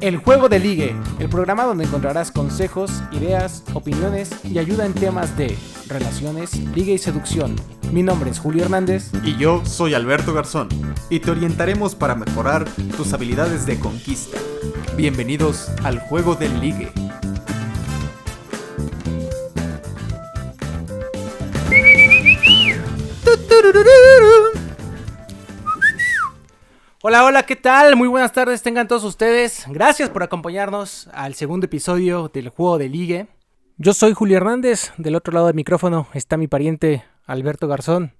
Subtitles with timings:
[0.00, 5.36] El Juego de Ligue, el programa donde encontrarás consejos, ideas, opiniones y ayuda en temas
[5.38, 5.56] de
[5.88, 7.56] relaciones, liga y seducción.
[7.92, 9.10] Mi nombre es Julio Hernández.
[9.24, 10.68] Y yo soy Alberto Garzón.
[11.08, 14.38] Y te orientaremos para mejorar tus habilidades de conquista.
[14.96, 16.92] Bienvenidos al Juego del Ligue.
[27.08, 27.94] Hola, hola, ¿qué tal?
[27.94, 29.64] Muy buenas tardes, tengan todos ustedes.
[29.68, 33.28] Gracias por acompañarnos al segundo episodio del Juego de Ligue.
[33.76, 38.12] Yo soy Julio Hernández, del otro lado del micrófono está mi pariente Alberto Garzón.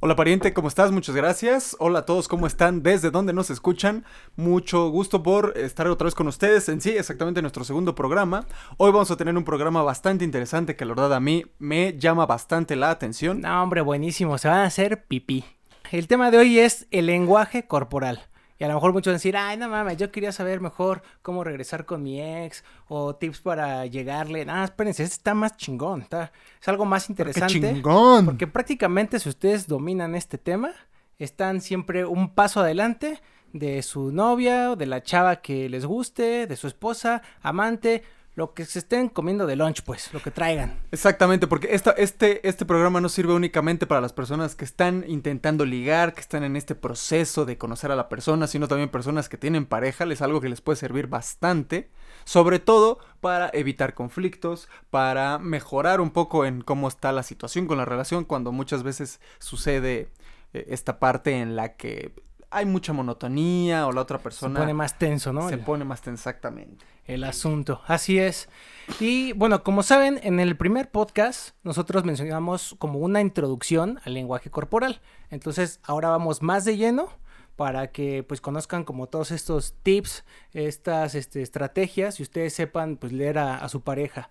[0.00, 0.90] Hola pariente, ¿cómo estás?
[0.90, 1.76] Muchas gracias.
[1.78, 2.82] Hola a todos, ¿cómo están?
[2.82, 4.06] ¿Desde dónde nos escuchan?
[4.36, 8.46] Mucho gusto por estar otra vez con ustedes en sí, exactamente nuestro segundo programa.
[8.78, 12.24] Hoy vamos a tener un programa bastante interesante que la verdad a mí me llama
[12.24, 13.42] bastante la atención.
[13.42, 15.44] No, hombre, buenísimo, se van a hacer pipí.
[15.94, 18.20] El tema de hoy es el lenguaje corporal.
[18.58, 21.02] Y a lo mejor muchos van a decir, ay, no mames, yo quería saber mejor
[21.22, 24.44] cómo regresar con mi ex o tips para llegarle.
[24.44, 27.60] Nada, espérense, este está más chingón, está, es algo más interesante.
[27.60, 28.24] ¡Qué chingón!
[28.24, 30.72] Porque prácticamente si ustedes dominan este tema,
[31.20, 33.20] están siempre un paso adelante
[33.52, 38.02] de su novia o de la chava que les guste, de su esposa, amante
[38.34, 40.76] lo que se estén comiendo de lunch, pues, lo que traigan.
[40.90, 45.64] Exactamente, porque esta, este, este programa no sirve únicamente para las personas que están intentando
[45.64, 49.38] ligar, que están en este proceso de conocer a la persona, sino también personas que
[49.38, 51.90] tienen pareja, es algo que les puede servir bastante,
[52.24, 57.78] sobre todo para evitar conflictos, para mejorar un poco en cómo está la situación con
[57.78, 60.08] la relación, cuando muchas veces sucede
[60.52, 62.12] eh, esta parte en la que
[62.54, 64.54] hay mucha monotonía o la otra persona...
[64.54, 65.48] Se pone más tenso, ¿no?
[65.48, 66.84] Se pone más tenso, exactamente.
[67.04, 68.48] El asunto, así es.
[69.00, 74.50] Y bueno, como saben, en el primer podcast nosotros mencionamos como una introducción al lenguaje
[74.50, 75.00] corporal.
[75.30, 77.08] Entonces, ahora vamos más de lleno
[77.56, 83.12] para que pues conozcan como todos estos tips, estas este, estrategias y ustedes sepan pues
[83.12, 84.30] leer a, a su pareja.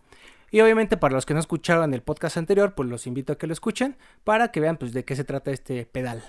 [0.49, 3.47] Y obviamente para los que no escucharon el podcast anterior, pues los invito a que
[3.47, 6.23] lo escuchen para que vean pues de qué se trata este pedal.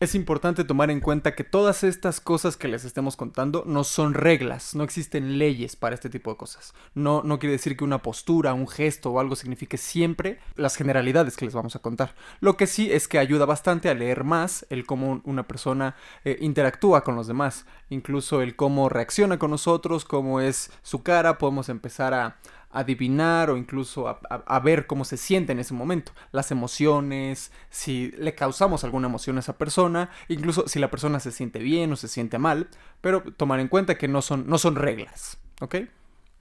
[0.00, 4.12] Es importante tomar en cuenta que todas estas cosas que les estemos contando no son
[4.12, 6.74] reglas, no existen leyes para este tipo de cosas.
[6.94, 11.36] No, no quiere decir que una postura, un gesto o algo signifique siempre las generalidades
[11.36, 12.16] que les vamos a contar.
[12.40, 15.94] Lo que sí es que ayuda bastante a leer más el cómo una persona
[16.24, 21.38] eh, interactúa con los demás, incluso el cómo reacciona con nosotros, cómo es su cara,
[21.38, 22.36] podemos empezar a,
[22.74, 28.34] adivinar o incluso a, ver cómo se siente en ese momento, las emociones, si le
[28.34, 32.08] causamos alguna emoción a esa persona, incluso si la persona se siente bien o se
[32.08, 32.68] siente mal,
[33.00, 35.76] pero tomar en cuenta que no son, no son reglas, ¿ok?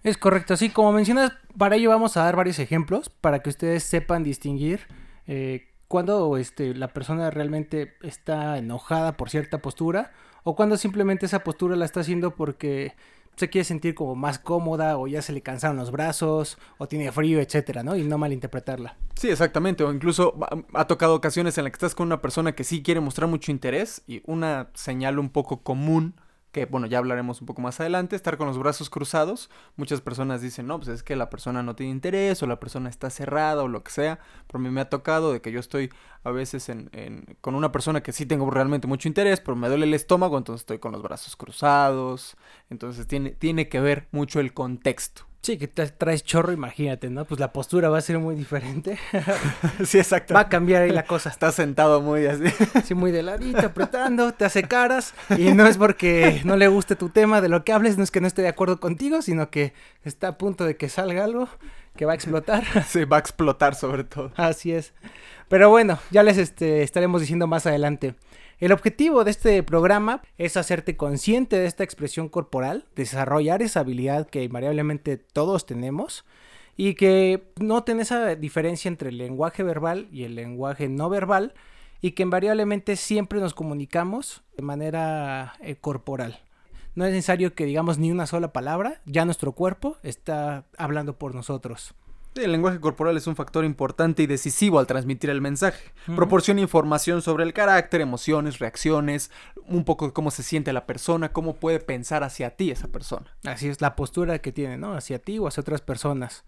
[0.03, 3.83] Es correcto, así como mencionas, para ello vamos a dar varios ejemplos para que ustedes
[3.83, 4.81] sepan distinguir
[5.27, 10.11] eh, cuando este, la persona realmente está enojada por cierta postura
[10.43, 12.95] o cuando simplemente esa postura la está haciendo porque
[13.35, 17.11] se quiere sentir como más cómoda o ya se le cansaron los brazos o tiene
[17.11, 17.95] frío, etcétera, ¿no?
[17.95, 18.97] Y no malinterpretarla.
[19.15, 19.83] Sí, exactamente.
[19.83, 20.35] O incluso
[20.73, 23.51] ha tocado ocasiones en las que estás con una persona que sí quiere mostrar mucho
[23.51, 26.15] interés y una señal un poco común
[26.53, 29.49] que bueno, ya hablaremos un poco más adelante, estar con los brazos cruzados.
[29.75, 32.89] Muchas personas dicen, no, pues es que la persona no tiene interés o la persona
[32.89, 34.19] está cerrada o lo que sea.
[34.53, 35.89] A mí me ha tocado de que yo estoy
[36.23, 39.67] a veces en, en, con una persona que sí tengo realmente mucho interés, pero me
[39.67, 42.37] duele el estómago, entonces estoy con los brazos cruzados.
[42.69, 45.25] Entonces tiene, tiene que ver mucho el contexto.
[45.43, 47.25] Sí, que traes chorro, imagínate, ¿no?
[47.25, 48.97] Pues la postura va a ser muy diferente.
[49.85, 50.33] sí, exacto.
[50.33, 51.29] Va a cambiar ahí la cosa.
[51.29, 52.45] Estás sentado muy así.
[52.85, 55.13] sí, muy de ladito, apretando, te hace caras.
[55.37, 58.11] Y no es porque no le guste tu tema de lo que hables, no es
[58.11, 59.73] que no esté de acuerdo contigo, sino que
[60.05, 61.49] está a punto de que salga algo
[61.97, 62.63] que va a explotar.
[62.87, 64.31] sí, va a explotar sobre todo.
[64.37, 64.93] Así es.
[65.49, 68.15] Pero bueno, ya les este, estaremos diciendo más adelante.
[68.59, 74.27] El objetivo de este programa es hacerte consciente de esta expresión corporal, desarrollar esa habilidad
[74.27, 76.23] que invariablemente todos tenemos
[76.77, 81.53] y que noten esa diferencia entre el lenguaje verbal y el lenguaje no verbal
[82.01, 86.41] y que invariablemente siempre nos comunicamos de manera eh, corporal.
[86.95, 91.33] No es necesario que digamos ni una sola palabra, ya nuestro cuerpo está hablando por
[91.33, 91.95] nosotros.
[92.35, 95.91] El lenguaje corporal es un factor importante y decisivo al transmitir el mensaje.
[96.15, 99.29] Proporciona información sobre el carácter, emociones, reacciones,
[99.67, 103.37] un poco de cómo se siente la persona, cómo puede pensar hacia ti esa persona.
[103.43, 104.95] Así es, la postura que tiene, ¿no?
[104.95, 106.43] Hacia ti o hacia otras personas.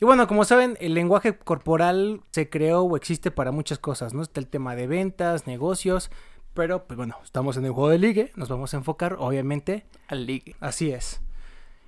[0.00, 4.22] Y bueno, como saben, el lenguaje corporal se creó o existe para muchas cosas, ¿no?
[4.22, 6.10] Está el tema de ventas, negocios,
[6.54, 10.24] pero pues bueno, estamos en el juego de ligue, nos vamos a enfocar obviamente al
[10.24, 10.56] ligue.
[10.60, 11.20] Así es.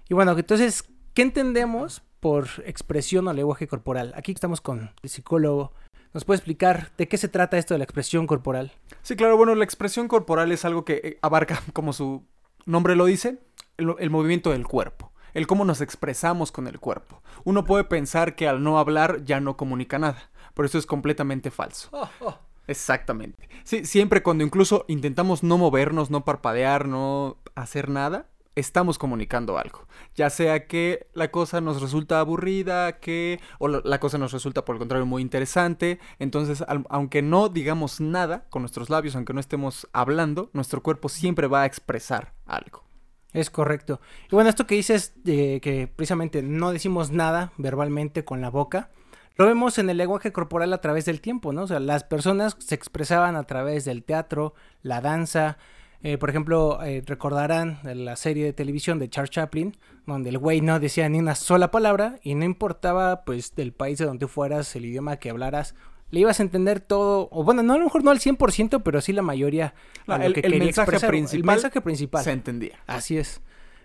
[0.09, 0.85] Y bueno, entonces,
[1.15, 4.13] ¿qué entendemos por expresión o lenguaje corporal.
[4.17, 5.73] Aquí estamos con el psicólogo.
[6.13, 8.73] ¿Nos puede explicar de qué se trata esto de la expresión corporal?
[9.03, 12.25] Sí, claro, bueno, la expresión corporal es algo que eh, abarca, como su
[12.67, 13.39] nombre lo dice,
[13.77, 17.23] el, el movimiento del cuerpo, el cómo nos expresamos con el cuerpo.
[17.45, 21.51] Uno puede pensar que al no hablar ya no comunica nada, pero eso es completamente
[21.51, 21.89] falso.
[21.93, 22.39] Oh, oh.
[22.71, 23.49] Exactamente.
[23.65, 28.29] Sí, siempre cuando incluso intentamos no movernos, no parpadear, no hacer nada,
[28.61, 29.87] estamos comunicando algo.
[30.15, 34.77] Ya sea que la cosa nos resulta aburrida, que o la cosa nos resulta por
[34.77, 35.99] el contrario muy interesante.
[36.19, 41.47] Entonces, aunque no digamos nada con nuestros labios, aunque no estemos hablando, nuestro cuerpo siempre
[41.47, 42.85] va a expresar algo.
[43.33, 44.01] Es correcto.
[44.31, 48.91] Y bueno, esto que dices de que precisamente no decimos nada verbalmente con la boca,
[49.37, 51.63] lo vemos en el lenguaje corporal a través del tiempo, ¿no?
[51.63, 55.57] O sea, las personas se expresaban a través del teatro, la danza.
[56.03, 59.77] Eh, por ejemplo, eh, recordarán la serie de televisión de Charles Chaplin,
[60.07, 63.99] donde el güey no decía ni una sola palabra y no importaba, pues, del país
[63.99, 65.75] de donde fueras, el idioma que hablaras,
[66.11, 69.01] le ibas a entender todo, o bueno, no a lo mejor no al 100%, pero
[69.03, 69.75] sí la mayoría.
[70.07, 72.25] a lo el, que el quería mensaje expresar, principal El mensaje principal.
[72.25, 72.79] se entendía.
[72.87, 73.43] Así es.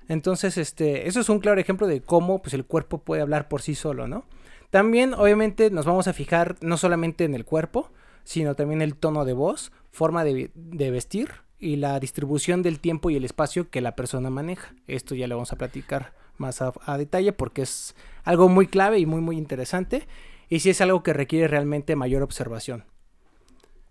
[0.07, 3.61] Entonces, este, eso es un claro ejemplo de cómo pues, el cuerpo puede hablar por
[3.61, 4.23] sí solo, ¿no?
[4.69, 7.91] También, obviamente, nos vamos a fijar no solamente en el cuerpo,
[8.23, 13.09] sino también el tono de voz, forma de, de vestir y la distribución del tiempo
[13.09, 14.75] y el espacio que la persona maneja.
[14.85, 19.07] Esto ya lo vamos a platicar más a, detalle porque es algo muy clave y
[19.07, 20.07] muy, muy interesante.
[20.47, 22.85] Y sí es algo que requiere realmente mayor observación.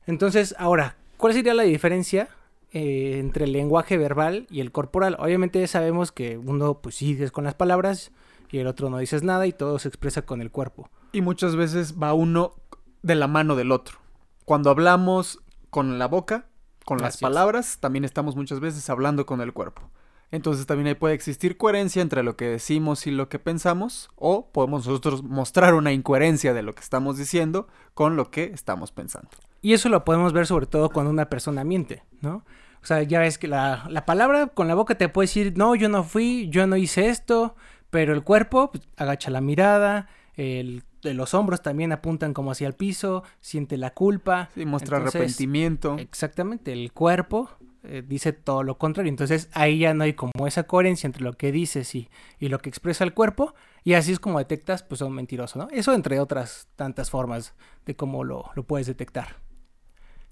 [0.07, 2.29] Entonces, ahora, ¿cuál sería la diferencia
[2.71, 5.17] eh, entre el lenguaje verbal y el corporal?
[5.19, 8.13] Obviamente sabemos que uno pues sí dices con las palabras
[8.53, 10.89] y el otro no dices nada y todo se expresa con el cuerpo.
[11.11, 12.55] Y muchas veces va uno
[13.03, 13.99] de la mano del otro.
[14.45, 15.41] Cuando hablamos
[15.71, 16.47] con la boca,
[16.85, 19.83] con las palabras, también estamos muchas veces hablando con el cuerpo.
[20.31, 24.51] Entonces también ahí puede existir coherencia entre lo que decimos y lo que pensamos, o
[24.51, 29.29] podemos nosotros mostrar una incoherencia de lo que estamos diciendo con lo que estamos pensando.
[29.63, 32.45] Y eso lo podemos ver sobre todo cuando una persona miente, ¿no?
[32.83, 35.75] O sea, ya ves que la, la palabra con la boca te puede decir, no,
[35.75, 37.55] yo no fui, yo no hice esto,
[37.89, 42.67] pero el cuerpo pues, agacha la mirada, el, de los hombros también apuntan como hacia
[42.67, 44.51] el piso, siente la culpa.
[44.55, 45.97] Sí, muestra Entonces, arrepentimiento.
[45.99, 47.51] Exactamente, el cuerpo
[47.85, 49.11] eh, dice todo lo contrario.
[49.11, 52.09] Entonces ahí ya no hay como esa coherencia entre lo que dices y,
[52.41, 53.55] y lo que expresa el cuerpo.
[53.85, 55.69] Y así es como detectas, pues, a un mentiroso, ¿no?
[55.71, 57.55] Eso entre otras tantas formas
[57.85, 59.37] de cómo lo, lo puedes detectar.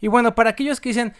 [0.00, 1.12] Y bueno, para aquellos que dicen,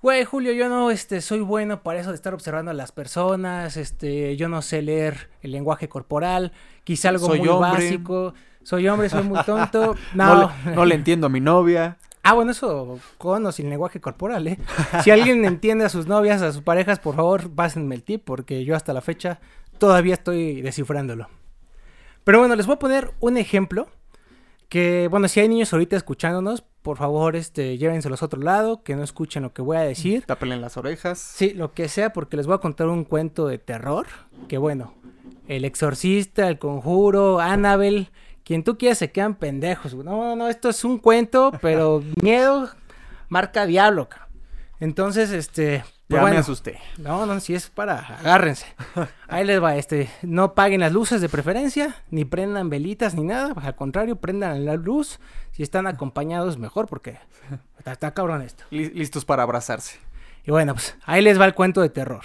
[0.00, 3.76] güey, Julio, yo no este, soy bueno para eso de estar observando a las personas,
[3.76, 6.52] este, yo no sé leer el lenguaje corporal,
[6.84, 7.70] quizá algo Soy muy hombre.
[7.70, 8.34] básico.
[8.64, 9.94] Soy hombre, soy muy tonto.
[10.14, 11.98] No, No, le, no le entiendo a mi novia.
[12.22, 14.58] Ah, bueno, eso con o sin lenguaje corporal, ¿eh?
[15.02, 18.64] Si alguien entiende a sus novias, a sus parejas, por favor, pásenme el tip, porque
[18.64, 19.40] yo hasta la fecha
[19.78, 21.28] todavía estoy descifrándolo.
[22.24, 23.88] Pero bueno, les voy a poner un ejemplo.
[24.70, 28.96] Que, bueno, si hay niños ahorita escuchándonos, por favor, este, llévenselos a otro lado, que
[28.96, 30.24] no escuchen lo que voy a decir.
[30.24, 31.18] Tápenle las orejas.
[31.18, 34.06] Sí, lo que sea, porque les voy a contar un cuento de terror.
[34.48, 34.94] Que bueno,
[35.46, 38.08] el exorcista, el conjuro, Annabel,
[38.44, 39.94] quien tú quieras se quedan pendejos.
[39.94, 42.70] No, no, no, esto es un cuento, pero miedo
[43.28, 44.08] marca diablo.
[44.08, 44.28] ca.
[44.80, 45.84] Entonces, este.
[46.08, 46.78] pues Ya bueno, me asusté.
[46.98, 48.66] no, no, si es para, agárrense.
[49.28, 53.54] Ahí les va, este, no paguen las luces de preferencia, ni prendan velitas ni nada,
[53.56, 55.20] al contrario, prendan la luz.
[55.52, 57.18] Si están acompañados, mejor, porque
[57.78, 58.64] está, está cabrón esto.
[58.70, 59.98] Li- listos para abrazarse.
[60.44, 62.24] Y bueno, pues ahí les va el cuento de terror.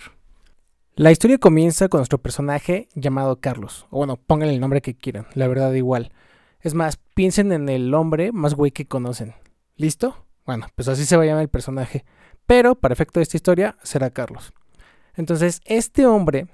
[0.96, 3.88] La historia comienza con nuestro personaje llamado Carlos.
[3.90, 6.12] O bueno, pónganle el nombre que quieran, la verdad igual.
[6.60, 9.34] Es más, piensen en el hombre más güey que conocen.
[9.78, 10.26] ¿Listo?
[10.46, 12.04] Bueno, pues así se va a llamar el personaje.
[12.46, 14.52] Pero, para efecto de esta historia, será Carlos.
[15.16, 16.48] Entonces, este hombre,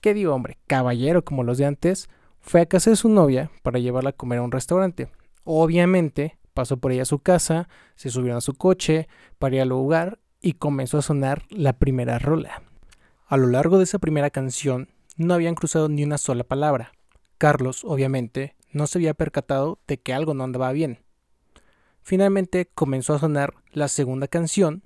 [0.00, 0.56] ¿qué digo hombre?
[0.66, 2.08] Caballero como los de antes,
[2.40, 5.10] fue a casa de su novia para llevarla a comer a un restaurante.
[5.44, 9.68] Obviamente, pasó por ella a su casa, se subieron a su coche para ir al
[9.68, 12.62] lugar y comenzó a sonar la primera rola.
[13.30, 16.90] A lo largo de esa primera canción no habían cruzado ni una sola palabra.
[17.38, 20.98] Carlos, obviamente, no se había percatado de que algo no andaba bien.
[22.02, 24.82] Finalmente comenzó a sonar la segunda canción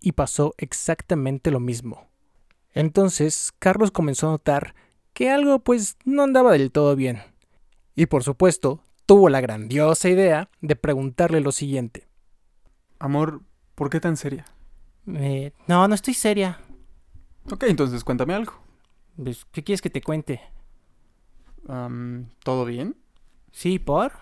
[0.00, 2.08] y pasó exactamente lo mismo.
[2.74, 4.74] Entonces Carlos comenzó a notar
[5.12, 7.20] que algo pues no andaba del todo bien.
[7.94, 12.08] Y por supuesto, tuvo la grandiosa idea de preguntarle lo siguiente.
[12.98, 13.42] Amor,
[13.76, 14.46] ¿por qué tan seria?
[15.06, 16.58] Eh, no, no estoy seria.
[17.50, 18.52] Ok, entonces cuéntame algo.
[19.16, 20.40] Pues, ¿Qué quieres que te cuente?
[22.42, 22.96] ¿Todo bien?
[23.50, 24.12] Sí, por.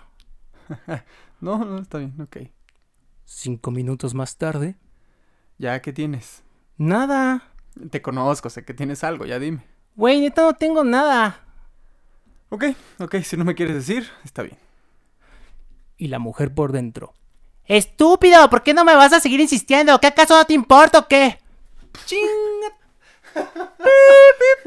[1.41, 2.37] No, no, está bien, ok.
[3.25, 4.75] Cinco minutos más tarde.
[5.57, 6.43] Ya, ¿qué tienes?
[6.77, 7.51] Nada.
[7.89, 9.65] Te conozco, sé que tienes algo, ya dime.
[9.95, 11.43] Güey, neta no tengo nada.
[12.49, 12.65] Ok,
[12.99, 14.57] ok, si no me quieres decir, está bien.
[15.97, 17.15] Y la mujer por dentro.
[17.65, 19.99] Estúpido, ¿por qué no me vas a seguir insistiendo?
[19.99, 21.39] ¿Qué acaso no te importa o qué?
[22.05, 22.80] Chinga.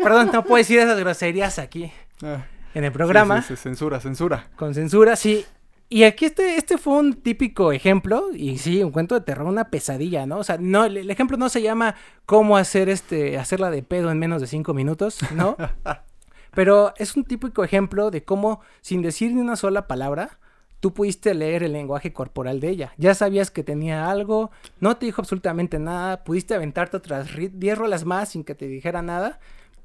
[0.03, 1.93] Perdón, no puedo decir esas groserías aquí
[2.23, 2.45] Ah,
[2.75, 3.43] en el programa.
[3.43, 4.49] sí, sí, sí, censura, censura.
[4.57, 5.45] Con censura, sí.
[5.89, 9.69] Y aquí este, este fue un típico ejemplo, y sí, un cuento de terror, una
[9.71, 10.39] pesadilla, ¿no?
[10.39, 11.95] O sea, no, el, el ejemplo no se llama
[12.27, 15.57] cómo hacer este, hacerla de pedo en menos de cinco minutos, ¿no?
[16.55, 20.39] Pero es un típico ejemplo de cómo, sin decir ni una sola palabra,
[20.85, 22.93] tú pudiste leer el lenguaje corporal de ella.
[22.99, 24.51] Ya sabías que tenía algo,
[24.81, 28.67] no te dijo absolutamente nada, pudiste aventarte otras ri- 10 rolas más sin que te
[28.67, 29.41] dijera nada.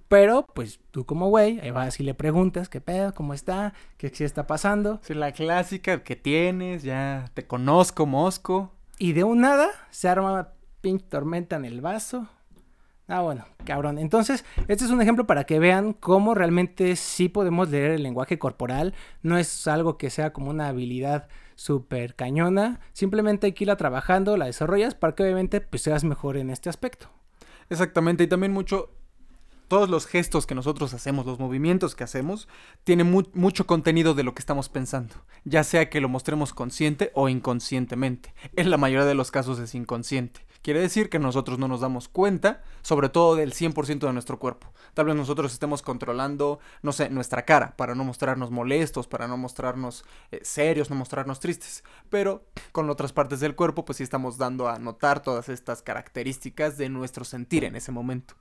[0.09, 3.13] Pero, pues, tú como güey, ahí vas y le preguntas, ¿qué pedo?
[3.13, 3.73] ¿Cómo está?
[3.95, 4.99] ¿Qué, qué está pasando?
[5.03, 8.73] Sí, la clásica que tienes, ya te conozco, mosco.
[8.97, 10.49] Y de un nada se arma
[10.81, 12.27] pinche tormenta en el vaso.
[13.11, 13.97] Ah, bueno, cabrón.
[13.97, 18.37] Entonces, este es un ejemplo para que vean cómo realmente sí podemos leer el lenguaje
[18.37, 18.93] corporal.
[19.23, 22.79] No es algo que sea como una habilidad súper cañona.
[22.93, 26.69] Simplemente hay que irla trabajando, la desarrollas para que obviamente pues, seas mejor en este
[26.69, 27.09] aspecto.
[27.71, 28.91] Exactamente, y también mucho,
[29.67, 32.47] todos los gestos que nosotros hacemos, los movimientos que hacemos,
[32.83, 37.11] tienen mu- mucho contenido de lo que estamos pensando, ya sea que lo mostremos consciente
[37.15, 38.33] o inconscientemente.
[38.55, 40.41] En la mayoría de los casos es inconsciente.
[40.61, 44.73] Quiere decir que nosotros no nos damos cuenta, sobre todo del 100% de nuestro cuerpo.
[44.93, 49.37] Tal vez nosotros estemos controlando, no sé, nuestra cara, para no mostrarnos molestos, para no
[49.37, 51.83] mostrarnos eh, serios, no mostrarnos tristes.
[52.09, 56.77] Pero con otras partes del cuerpo, pues sí estamos dando a notar todas estas características
[56.77, 58.35] de nuestro sentir en ese momento.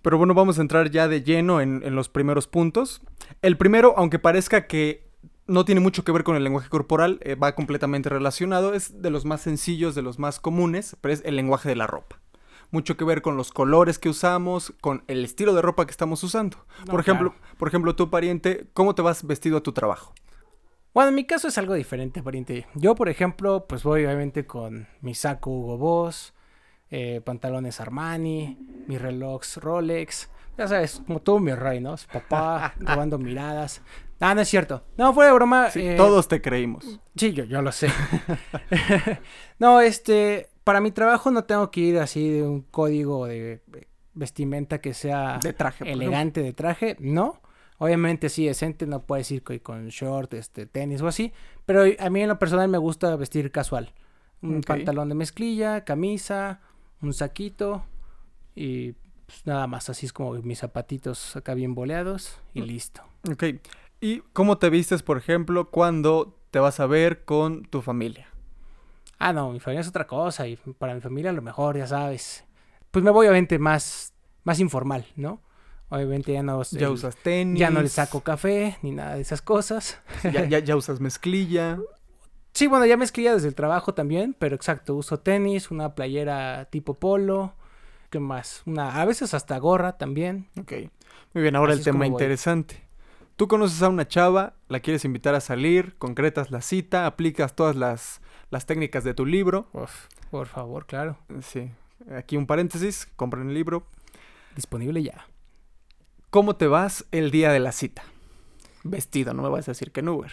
[0.00, 3.02] Pero bueno, vamos a entrar ya de lleno en, en los primeros puntos.
[3.42, 5.07] El primero, aunque parezca que
[5.48, 9.10] no tiene mucho que ver con el lenguaje corporal, eh, va completamente relacionado, es de
[9.10, 12.20] los más sencillos, de los más comunes, pero es el lenguaje de la ropa.
[12.70, 16.22] Mucho que ver con los colores que usamos, con el estilo de ropa que estamos
[16.22, 16.58] usando.
[16.80, 17.56] No, por ejemplo, claro.
[17.56, 20.12] por ejemplo, tu pariente, ¿cómo te vas vestido a tu trabajo?
[20.92, 22.66] Bueno, en mi caso es algo diferente, pariente.
[22.74, 26.34] Yo, por ejemplo, pues voy obviamente con mi saco Hugo Boss,
[26.90, 30.28] eh, pantalones Armani, mi reloj Rolex.
[30.58, 31.96] Ya sabes, como todo mi rey, ¿no?
[31.96, 33.80] Su papá, robando miradas.
[34.20, 34.82] Ah, no es cierto.
[34.96, 35.70] No, fuera de broma.
[35.70, 37.00] Sí, eh, todos te creímos.
[37.16, 37.88] Sí, yo, yo lo sé.
[39.58, 43.62] no, este, para mi trabajo no tengo que ir así de un código de
[44.14, 45.90] vestimenta que sea De traje.
[45.90, 47.40] elegante de traje, no.
[47.80, 51.32] Obviamente sí, decente, no puedes ir co- con short, este, tenis o así.
[51.64, 53.92] Pero a mí en lo personal me gusta vestir casual.
[54.42, 56.60] Un pantalón de mezclilla, camisa,
[57.02, 57.84] un saquito
[58.56, 58.92] y
[59.26, 59.88] pues, nada más.
[59.90, 62.64] Así es como mis zapatitos acá bien boleados y Mm.
[62.64, 63.02] listo.
[63.30, 63.44] Ok.
[64.00, 68.28] ¿Y cómo te vistes, por ejemplo, cuando te vas a ver con tu familia?
[69.18, 71.86] Ah, no, mi familia es otra cosa y para mi familia a lo mejor, ya
[71.86, 72.44] sabes.
[72.90, 74.12] Pues me voy obviamente más,
[74.44, 75.40] más informal, ¿no?
[75.88, 77.58] Obviamente ya no, Ya el- usas tenis.
[77.58, 80.00] ya no le saco café ni nada de esas cosas.
[80.30, 81.78] Ya, ya, ya usas mezclilla.
[82.52, 86.94] Sí, bueno, ya mezclilla desde el trabajo también, pero exacto, uso tenis, una playera tipo
[86.94, 87.54] polo,
[88.10, 88.62] ¿qué más?
[88.66, 90.48] Una, a veces hasta gorra también.
[90.60, 90.72] Ok.
[91.34, 92.87] Muy bien, ahora Así el tema interesante.
[93.38, 97.76] Tú conoces a una chava, la quieres invitar a salir, concretas la cita, aplicas todas
[97.76, 99.68] las, las técnicas de tu libro.
[99.72, 101.70] Uf, por favor, claro, Sí.
[102.16, 103.86] Aquí un paréntesis, compren el libro.
[104.56, 105.28] disponible ya.
[106.30, 108.02] ¿Cómo te vas el día de la cita?
[108.82, 110.32] Vestido, no me vas a decir que en Uber.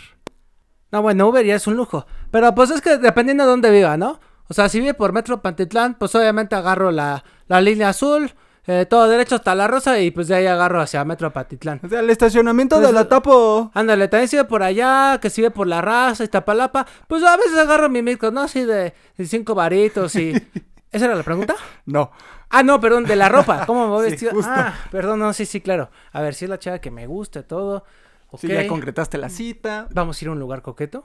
[0.91, 2.07] No, bueno, Uber ya es un lujo.
[2.31, 4.19] Pero pues es que dependiendo de dónde viva, ¿no?
[4.47, 8.31] O sea, si vive por Metro Pantitlán, pues obviamente agarro la, la línea azul,
[8.67, 11.79] eh, todo derecho hasta la rosa y pues de ahí agarro hacia Metro Pantitlán.
[11.84, 13.72] O sea, el estacionamiento Pues, de la tapo.
[13.74, 17.24] Ándale, también si vive por allá, que si vive por la raza y Tapalapa, pues
[17.24, 18.41] a veces agarro mi micro, ¿no?
[18.41, 20.34] Así de, de cinco varitos y...
[20.91, 21.55] ¿Esa era la pregunta?
[21.86, 22.10] No.
[22.50, 23.65] Ah, no, perdón, de la ropa.
[23.65, 24.31] ¿Cómo me voy Sí, vestido?
[24.31, 24.51] justo.
[24.55, 25.89] Ah, perdón, no, sí, sí, claro.
[26.13, 27.84] A ver, si es la chava que me gusta todo.
[28.31, 28.39] Ok.
[28.41, 29.88] Sí, ya concretaste la cita.
[29.91, 31.03] Vamos a ir a un lugar coqueto.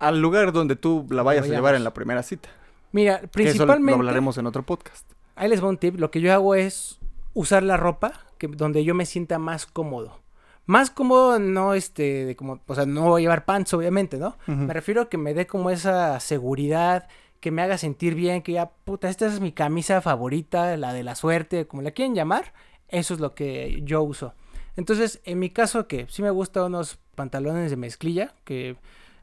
[0.00, 2.50] Al lugar donde tú la vayas a llevar en la primera cita.
[2.92, 3.92] Mira, Que eso principalmente...
[3.92, 5.10] lo hablaremos en otro podcast.
[5.36, 5.98] Ahí les va un tip.
[5.98, 6.98] Lo que yo hago es
[7.34, 10.20] usar la ropa que, donde yo me sienta más cómodo.
[10.64, 14.36] Más cómodo, no este, de como, o sea, no voy a llevar pants, obviamente, ¿no?
[14.48, 17.06] Me refiero a que me dé como esa seguridad,
[17.38, 21.04] que me haga sentir bien, que ya, puta, esta es mi camisa favorita, la de
[21.04, 22.52] la suerte, como la quieren llamar.
[22.88, 24.34] Eso es lo que yo uso.
[24.76, 28.76] Entonces, en mi caso, que sí me gustan unos pantalones de mezclilla, que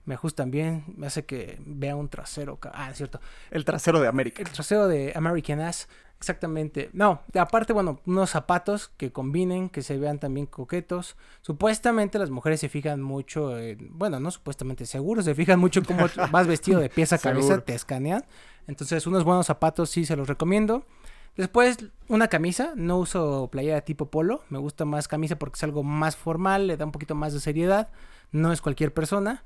[0.05, 2.60] me ajustan bien, me hace que vea un trasero.
[2.74, 3.19] Ah, es cierto.
[3.51, 4.41] El trasero de América.
[4.41, 5.88] El trasero de American Ass.
[6.19, 6.89] Exactamente.
[6.93, 11.17] No, aparte, bueno, unos zapatos que combinen, que se vean también coquetos.
[11.41, 15.86] Supuestamente las mujeres se fijan mucho, en- bueno, no supuestamente, seguro se fijan mucho en
[15.86, 17.63] cómo vas vestido de pies a cabeza, Seguro.
[17.63, 18.24] te escanean.
[18.67, 20.86] Entonces, unos buenos zapatos sí se los recomiendo.
[21.36, 22.72] Después, una camisa.
[22.77, 24.43] No uso playera tipo polo.
[24.50, 27.41] Me gusta más camisa porque es algo más formal, le da un poquito más de
[27.41, 27.89] seriedad.
[28.31, 29.43] No es cualquier persona.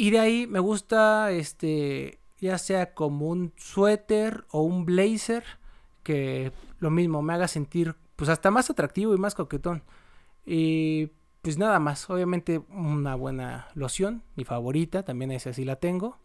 [0.00, 5.44] Y de ahí me gusta, este, ya sea como un suéter o un blazer,
[6.02, 9.82] que lo mismo me haga sentir pues hasta más atractivo y más coquetón.
[10.46, 11.10] Y
[11.42, 16.16] pues nada más, obviamente una buena loción, mi favorita, también esa sí la tengo.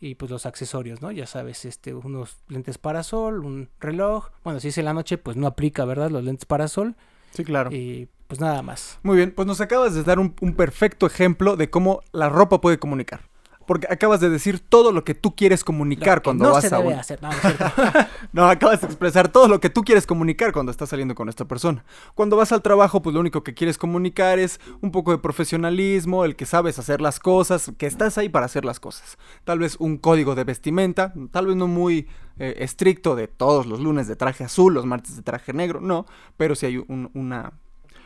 [0.00, 1.12] Y pues los accesorios, ¿no?
[1.12, 4.30] Ya sabes, este, unos lentes para sol, un reloj.
[4.42, 6.10] Bueno, si es en la noche, pues no aplica, ¿verdad?
[6.10, 6.96] Los lentes para sol.
[7.32, 7.70] Sí, claro.
[7.70, 8.98] Y pues nada más.
[9.02, 12.62] Muy bien, pues nos acabas de dar un, un perfecto ejemplo de cómo la ropa
[12.62, 13.20] puede comunicar.
[13.66, 16.64] Porque acabas de decir todo lo que tú quieres comunicar Lo que cuando no vas
[16.66, 17.22] se a debe un- hacer.
[17.22, 17.36] No, no.
[18.32, 21.44] No, acabas de expresar todo lo que tú quieres comunicar cuando estás saliendo con esta
[21.44, 21.84] persona.
[22.14, 26.24] Cuando vas al trabajo, pues lo único que quieres comunicar es un poco de profesionalismo,
[26.24, 29.18] el que sabes hacer las cosas, que estás ahí para hacer las cosas.
[29.44, 32.08] Tal vez un código de vestimenta, tal vez no muy
[32.38, 36.06] eh, estricto de todos los lunes de traje azul, los martes de traje negro, no,
[36.36, 37.52] pero si hay un- una,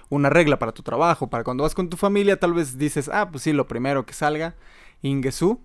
[0.08, 3.28] una regla para tu trabajo, para cuando vas con tu familia, tal vez dices, ah,
[3.30, 4.54] pues sí, lo primero que salga,
[5.02, 5.60] Ingesú,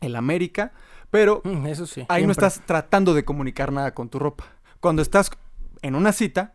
[0.00, 0.72] el América,
[1.10, 2.04] pero Mm, Eso sí.
[2.08, 4.44] Ahí no estás tratando de comunicar nada con tu ropa.
[4.80, 5.30] Cuando estás
[5.82, 6.54] en una cita,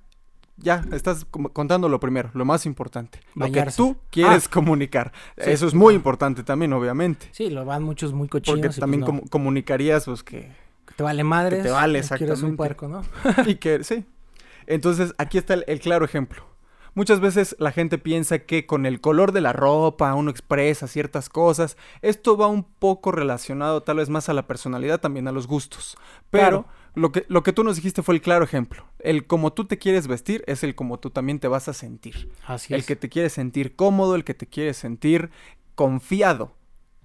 [0.58, 3.22] ya estás contando lo primero, lo más importante.
[3.34, 3.78] Lo que Bañarse.
[3.78, 5.14] tú quieres comunicar.
[5.38, 5.96] Sí, Eso es muy claro.
[5.96, 7.30] importante también, obviamente.
[7.32, 8.58] Sí, lo van muchos muy cochinos.
[8.58, 9.22] Porque pues, también no.
[9.30, 10.52] comunicarías, pues que.
[10.86, 11.64] Que te vale madres.
[11.64, 12.58] te vale, Quieres un exactamente.
[12.58, 13.04] puerco, ¿no?
[13.48, 14.04] y que, sí.
[14.68, 16.44] Entonces, aquí está el, el claro ejemplo.
[16.94, 21.30] Muchas veces la gente piensa que con el color de la ropa uno expresa ciertas
[21.30, 21.78] cosas.
[22.02, 25.98] Esto va un poco relacionado tal vez más a la personalidad, también a los gustos.
[26.30, 26.66] Pero Claro.
[26.96, 28.86] lo, que, lo que tú nos dijiste fue el claro ejemplo.
[29.00, 32.32] El como tú te quieres vestir es el como tú también te vas a sentir.
[32.46, 32.86] Así el es.
[32.86, 35.30] que te quieres sentir cómodo, el que te quieres sentir
[35.76, 36.52] confiado.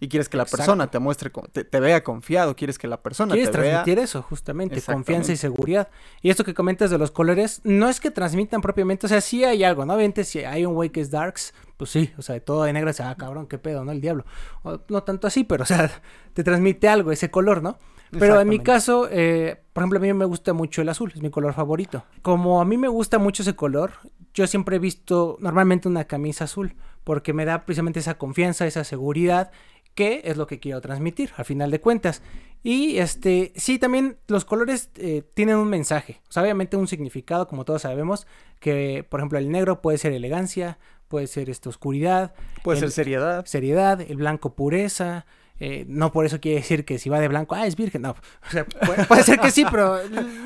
[0.01, 0.59] Y quieres que la Exacto.
[0.59, 3.71] persona te muestre, te, te vea confiado, quieres que la persona Quieres te vea...
[3.71, 5.89] transmitir eso, justamente, confianza y seguridad.
[6.21, 9.45] Y esto que comentas de los colores, no es que transmitan propiamente, o sea, sí
[9.45, 9.95] hay algo, ¿no?
[9.95, 12.91] Obviamente, si hay un güey que es darks, pues sí, o sea, todo de negro,
[12.91, 13.93] o sea, ah, cabrón, qué pedo, ¿no?
[13.93, 14.25] El diablo.
[14.63, 15.91] O, no tanto así, pero, o sea,
[16.33, 17.79] te transmite algo, ese color, ¿no?
[18.19, 21.23] Pero en mi caso, eh, por ejemplo, a mí me gusta mucho el azul, es
[21.23, 22.05] mi color favorito.
[22.23, 23.93] Como a mí me gusta mucho ese color,
[24.33, 28.85] yo siempre he visto normalmente una camisa azul, porque me da precisamente esa confianza, esa
[28.85, 29.51] seguridad,
[29.95, 32.23] que es lo que quiero transmitir, al final de cuentas.
[32.63, 37.47] Y este, sí, también los colores eh, tienen un mensaje, o sea, obviamente un significado,
[37.47, 38.27] como todos sabemos,
[38.59, 40.79] que por ejemplo el negro puede ser elegancia,
[41.09, 43.45] puede ser esta oscuridad, Puede el- ser seriedad.
[43.45, 45.27] seriedad, el blanco pureza.
[45.61, 48.03] eh, no por eso quiere decir que si va de blanco, ah, es virgen.
[48.03, 49.99] No, o sea, puede, puede ser que sí, pero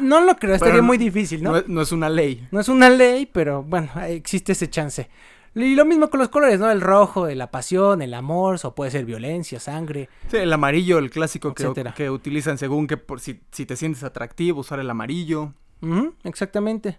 [0.02, 1.52] no lo creo, estaría Pero muy difícil, ¿no?
[1.52, 2.46] No, es- no es una ley.
[2.50, 5.08] No es una ley, pero bueno, existe ese chance.
[5.54, 6.70] Y lo mismo con los colores, ¿no?
[6.70, 10.08] El rojo, de la pasión, el amor, o puede ser violencia, sangre.
[10.28, 14.04] Sí, el amarillo, el clásico que, que utilizan según que por si, si te sientes
[14.04, 15.54] atractivo, usar el amarillo.
[15.80, 16.98] Ujú, exactamente.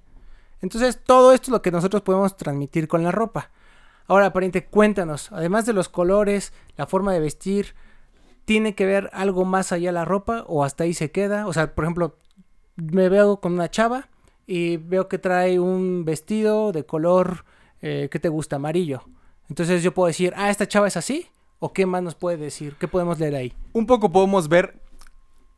[0.62, 3.52] Entonces, todo esto es lo que nosotros podemos transmitir con la ropa.
[4.08, 7.76] Ahora, pariente, cuéntanos, además de los colores, la forma de vestir,
[8.46, 11.46] ¿tiene que ver algo más allá la ropa o hasta ahí se queda?
[11.48, 12.18] O sea, por ejemplo,
[12.76, 14.10] me veo con una chava
[14.48, 17.46] y veo que trae un vestido de color,
[17.82, 18.58] eh, ¿qué te gusta?
[18.58, 19.04] Amarillo.
[19.50, 21.28] Entonces yo puedo decir, ah, esta chava es así.
[21.60, 22.76] ¿O qué más nos puede decir?
[22.80, 23.54] ¿Qué podemos leer ahí?
[23.74, 24.80] Un poco podemos ver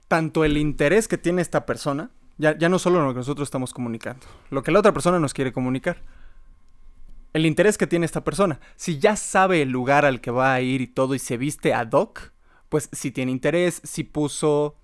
[0.07, 3.73] tanto el interés que tiene esta persona, ya, ya no solo lo que nosotros estamos
[3.73, 6.01] comunicando, lo que la otra persona nos quiere comunicar.
[7.33, 8.59] El interés que tiene esta persona.
[8.75, 11.73] Si ya sabe el lugar al que va a ir y todo y se viste
[11.73, 12.33] ad hoc,
[12.67, 14.75] pues si tiene interés, si puso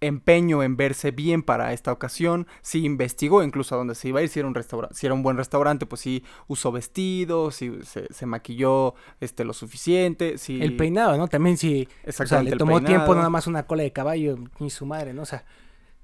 [0.00, 4.22] empeño en verse bien para esta ocasión, si investigó incluso a dónde se iba a
[4.22, 4.56] ir, si era un
[4.92, 9.52] si era un buen restaurante, pues si usó vestido, si se, se maquilló este lo
[9.52, 11.28] suficiente, si El peinado, ¿no?
[11.28, 14.70] También si o sea, Exactamente, le tomó tiempo nada más una cola de caballo ni
[14.70, 15.22] su madre, ¿no?
[15.22, 15.44] O sea,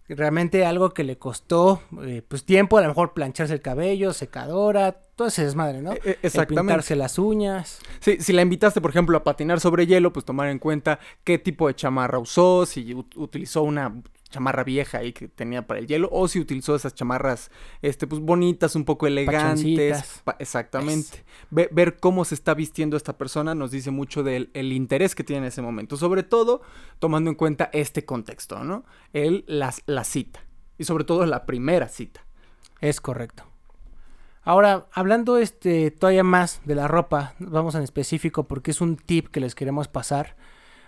[0.08, 4.92] realmente algo que le costó eh, pues tiempo, a lo mejor plancharse el cabello, secadora,
[5.16, 5.92] todo ese desmadre, ¿no?
[5.92, 6.30] E- e- El
[6.66, 7.80] pintarse las uñas.
[8.00, 11.38] Sí, si la invitaste, por ejemplo, a patinar sobre hielo, pues tomar en cuenta qué
[11.38, 15.86] tipo de chamarra usó, si ut- utilizó una chamarra vieja ahí que tenía para el
[15.86, 17.50] hielo, o si utilizó esas chamarras,
[17.82, 20.20] este, pues bonitas, un poco elegantes.
[20.24, 21.24] Pa- exactamente.
[21.50, 25.24] Ve- ver cómo se está vistiendo esta persona nos dice mucho del el interés que
[25.24, 26.60] tiene en ese momento, sobre todo
[26.98, 28.84] tomando en cuenta este contexto, ¿no?
[29.12, 30.40] El, las- la cita.
[30.76, 32.24] Y sobre todo la primera cita.
[32.80, 33.44] Es correcto.
[34.42, 39.28] Ahora, hablando este todavía más de la ropa, vamos en específico porque es un tip
[39.28, 40.36] que les queremos pasar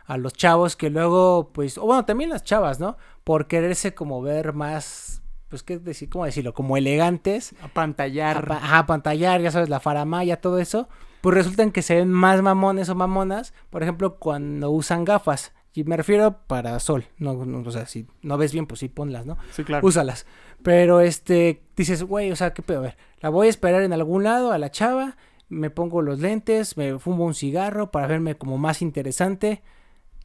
[0.06, 2.96] a los chavos que luego, pues, o bueno, también las chavas, ¿no?
[3.24, 6.08] Por quererse como ver más, pues, ¿qué decir?
[6.08, 6.54] ¿Cómo decirlo?
[6.54, 7.54] Como elegantes.
[7.62, 8.38] Apantallar.
[8.44, 10.88] Apa- Ajá, pantallar, ya sabes, la faramaya, todo eso.
[11.20, 15.52] Pues resultan que se ven más mamones o mamonas, por ejemplo, cuando usan gafas.
[15.72, 17.04] Y me refiero para sol.
[17.18, 19.36] No, no, o sea, si no ves bien, pues sí, ponlas, ¿no?
[19.52, 19.86] Sí, claro.
[19.86, 20.26] úsalas.
[20.62, 22.78] Pero este, dices, güey, o sea, ¿qué pedo?
[22.78, 25.16] A ver, la voy a esperar en algún lado a la chava,
[25.48, 29.62] me pongo los lentes, me fumo un cigarro para verme como más interesante.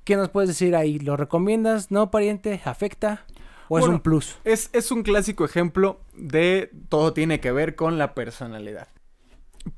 [0.05, 0.99] ¿Qué nos puedes decir ahí?
[0.99, 1.89] ¿Lo recomiendas?
[1.89, 2.61] ¿No, pariente?
[2.63, 3.25] ¿Afecta?
[3.67, 4.37] ¿O es Bueno, un plus?
[4.43, 8.87] Es, es un clásico ejemplo de todo tiene que ver con la personalidad.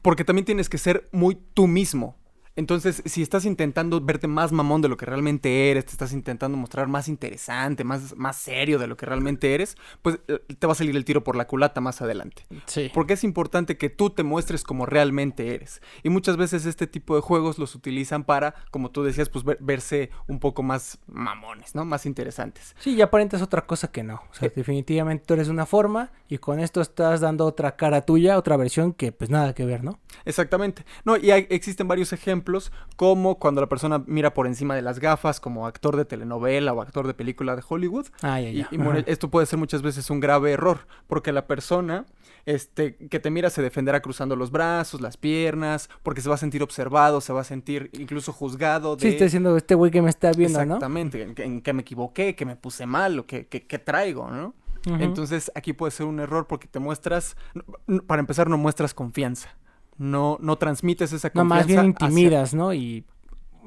[0.02, 2.18] Porque también tienes que ser muy tú mismo.
[2.58, 6.58] Entonces, si estás intentando verte más mamón de lo que realmente eres, te estás intentando
[6.58, 10.74] mostrar más interesante, más, más serio de lo que realmente eres, pues eh, te va
[10.74, 12.46] a salir el tiro por la culata más adelante.
[12.66, 12.92] Sí.
[12.94, 15.82] Porque es importante que tú te muestres como realmente eres.
[16.04, 19.60] Y muchas veces este tipo de juegos los utilizan para, como tú decías, pues ver-
[19.62, 21.86] verse un poco más mamones, ¿no?
[21.86, 22.76] Más interesantes.
[22.80, 24.16] Sí, ya aparentas otra cosa que no.
[24.32, 24.54] O sea, Eh.
[24.56, 28.94] definitivamente tú eres una forma y con esto estás dando otra cara tuya, otra versión
[28.94, 30.00] que pues nada que ver, ¿no?
[30.26, 30.84] Exactamente.
[31.06, 32.47] No, y hay- existen varios ejemplos,
[32.96, 36.82] como cuando la persona mira por encima de las gafas, como actor de telenovela o
[36.82, 38.08] actor de película de Hollywood.
[38.22, 38.68] Ah, ya, Y, ya.
[38.72, 39.04] y bueno, Ajá.
[39.08, 42.06] esto puede ser muchas veces un grave error, porque la persona
[42.46, 46.38] este, que te mira se defenderá cruzando los brazos, las piernas, porque se va a
[46.38, 48.96] sentir observado, se va a sentir incluso juzgado.
[48.96, 49.02] De...
[49.02, 50.76] Sí, está diciendo este güey que me está viendo, ¿no?
[50.76, 53.80] Exactamente, en, que- en que me equivoqué, que me puse mal, o que, que- que
[53.80, 54.54] traigo, ¿no?
[54.86, 58.94] Entonces aquí puede ser un error porque te muestras, no- no- para empezar, no muestras
[58.94, 59.50] confianza.
[59.98, 61.56] No, no transmites esa no, confianza.
[61.56, 62.74] más bien hacia- intimidas, ¿no?
[62.74, 63.06] Y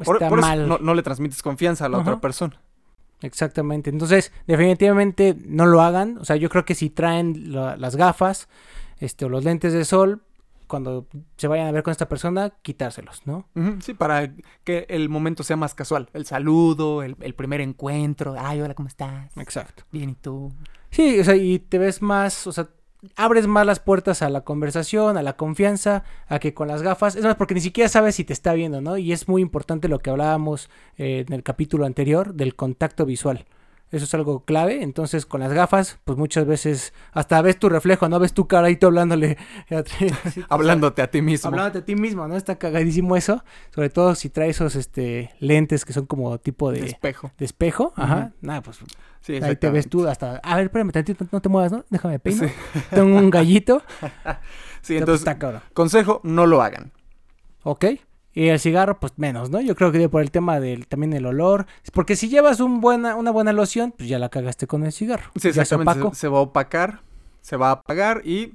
[0.00, 0.68] está por mal.
[0.68, 2.60] no, no le transmites confianza a la otra persona.
[3.22, 3.90] Exactamente.
[3.90, 6.18] Entonces, definitivamente no lo hagan.
[6.18, 8.48] O sea, yo creo que si traen la- las gafas,
[8.98, 10.22] este, o los lentes de sol,
[10.66, 13.48] cuando se vayan a ver con esta persona, quitárselos, ¿no?
[13.80, 16.08] Sí, para que el momento sea más casual.
[16.12, 18.36] El saludo, el, el primer encuentro.
[18.38, 19.36] Ay, hola, ¿cómo estás?
[19.36, 19.82] Exacto.
[19.90, 20.52] Bien, ¿y tú?
[20.90, 22.68] Sí, o sea, y te ves más, o sea,
[23.16, 27.16] abres más las puertas a la conversación, a la confianza, a que con las gafas,
[27.16, 28.98] es más, porque ni siquiera sabes si te está viendo, ¿no?
[28.98, 33.46] Y es muy importante lo que hablábamos eh, en el capítulo anterior del contacto visual.
[33.90, 38.08] Eso es algo clave, entonces con las gafas, pues muchas veces hasta ves tu reflejo,
[38.08, 38.20] ¿no?
[38.20, 39.36] Ves tu cara tú hablándole.
[40.48, 41.48] Hablándote a ti mismo.
[41.48, 42.36] Hablándote a ti mismo, ¿no?
[42.36, 43.42] Está cagadísimo eso.
[43.74, 47.32] Sobre todo si traes esos este, lentes que son como tipo de, de espejo.
[47.36, 47.92] de espejo.
[47.96, 48.32] Ajá.
[48.40, 48.78] Nada, pues
[49.20, 50.36] Sí, Ahí te ves tú hasta.
[50.36, 51.84] A ver, espérame tantito, no te muevas, ¿no?
[51.90, 52.48] Déjame peino.
[52.48, 52.54] Sí.
[52.90, 53.82] Tengo un gallito.
[54.82, 56.90] Sí, Entonces, entonces, está consejo, no lo hagan.
[57.64, 57.84] Ok.
[58.32, 59.60] Y el cigarro, pues menos, ¿no?
[59.60, 61.66] Yo creo que por el tema del también el olor.
[61.92, 65.30] Porque si llevas un buena, una buena loción, pues ya la cagaste con el cigarro.
[65.36, 66.14] Sí, exactamente.
[66.14, 67.00] se va a opacar,
[67.40, 68.54] se va a apagar y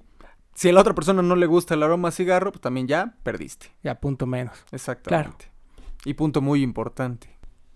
[0.53, 3.15] si a la otra persona no le gusta el aroma a cigarro, pues también ya
[3.23, 3.67] perdiste.
[3.83, 4.57] Ya, punto menos.
[4.71, 5.51] Exactamente.
[6.05, 7.27] Y punto muy importante.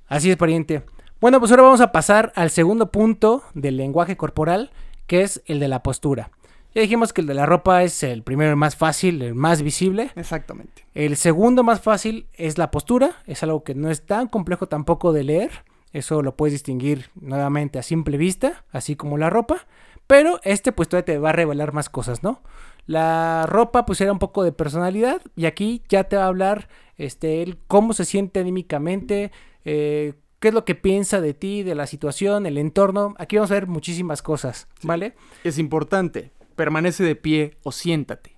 [0.08, 0.84] Así es, pariente.
[1.20, 4.72] Bueno, pues ahora vamos a pasar al segundo punto del lenguaje corporal,
[5.06, 6.32] que es el de la postura.
[6.76, 9.64] Ya dijimos que el de la ropa es el primero, el más fácil, el más
[9.64, 10.12] visible.
[10.16, 10.86] Exactamente.
[10.94, 15.12] El segundo más fácil es la postura, es algo que no es tan complejo tampoco
[15.12, 15.52] de leer,
[15.94, 19.66] eso lo puedes distinguir nuevamente a simple vista, así como la ropa,
[20.06, 22.42] pero este pues todavía te va a revelar más cosas, ¿no?
[22.86, 26.70] La ropa pues era un poco de personalidad y aquí ya te va a hablar
[26.98, 29.32] este, él cómo se siente anímicamente,
[29.66, 33.52] eh, qué es lo que piensa de ti, de la situación, el entorno, aquí vamos
[33.52, 35.16] a ver muchísimas cosas, ¿vale?
[35.44, 38.36] Es importante, permanece de pie o siéntate,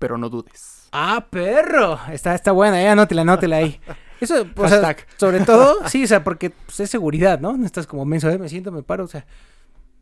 [0.00, 0.88] pero no dudes.
[0.90, 2.00] Ah, perro.
[2.10, 3.78] Está, está buena, ya anótela, anótela ahí.
[4.20, 7.56] Eso, o sea, sobre todo, sí, o sea, porque pues, es seguridad, ¿no?
[7.56, 9.24] No estás como menso, "Eh, me siento, me paro, o sea,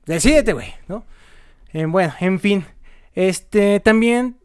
[0.06, 1.04] decídete, güey, ¿no?
[1.74, 2.64] Eh, bueno, en fin,
[3.14, 4.38] este, también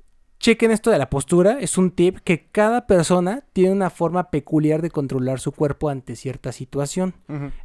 [0.43, 4.81] chequen esto de la postura, es un tip que cada persona tiene una forma peculiar
[4.81, 7.15] de controlar su cuerpo ante cierta situación.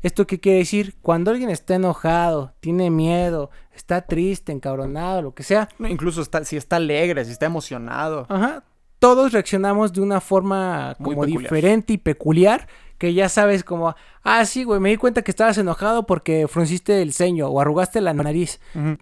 [0.01, 0.95] ¿Esto qué quiere decir?
[1.03, 6.45] Cuando alguien está enojado, tiene miedo, está triste, encabronado, lo que sea, No, incluso está,
[6.45, 8.27] si está alegre, si está emocionado.
[8.29, 8.63] Ajá.
[9.01, 12.69] Todos reaccionamos de una forma como diferente y peculiar.
[12.97, 17.01] Que ya sabes como, ah, sí, güey, me di cuenta que estabas enojado porque frunciste
[17.01, 18.61] el ceño o arrugaste la nariz.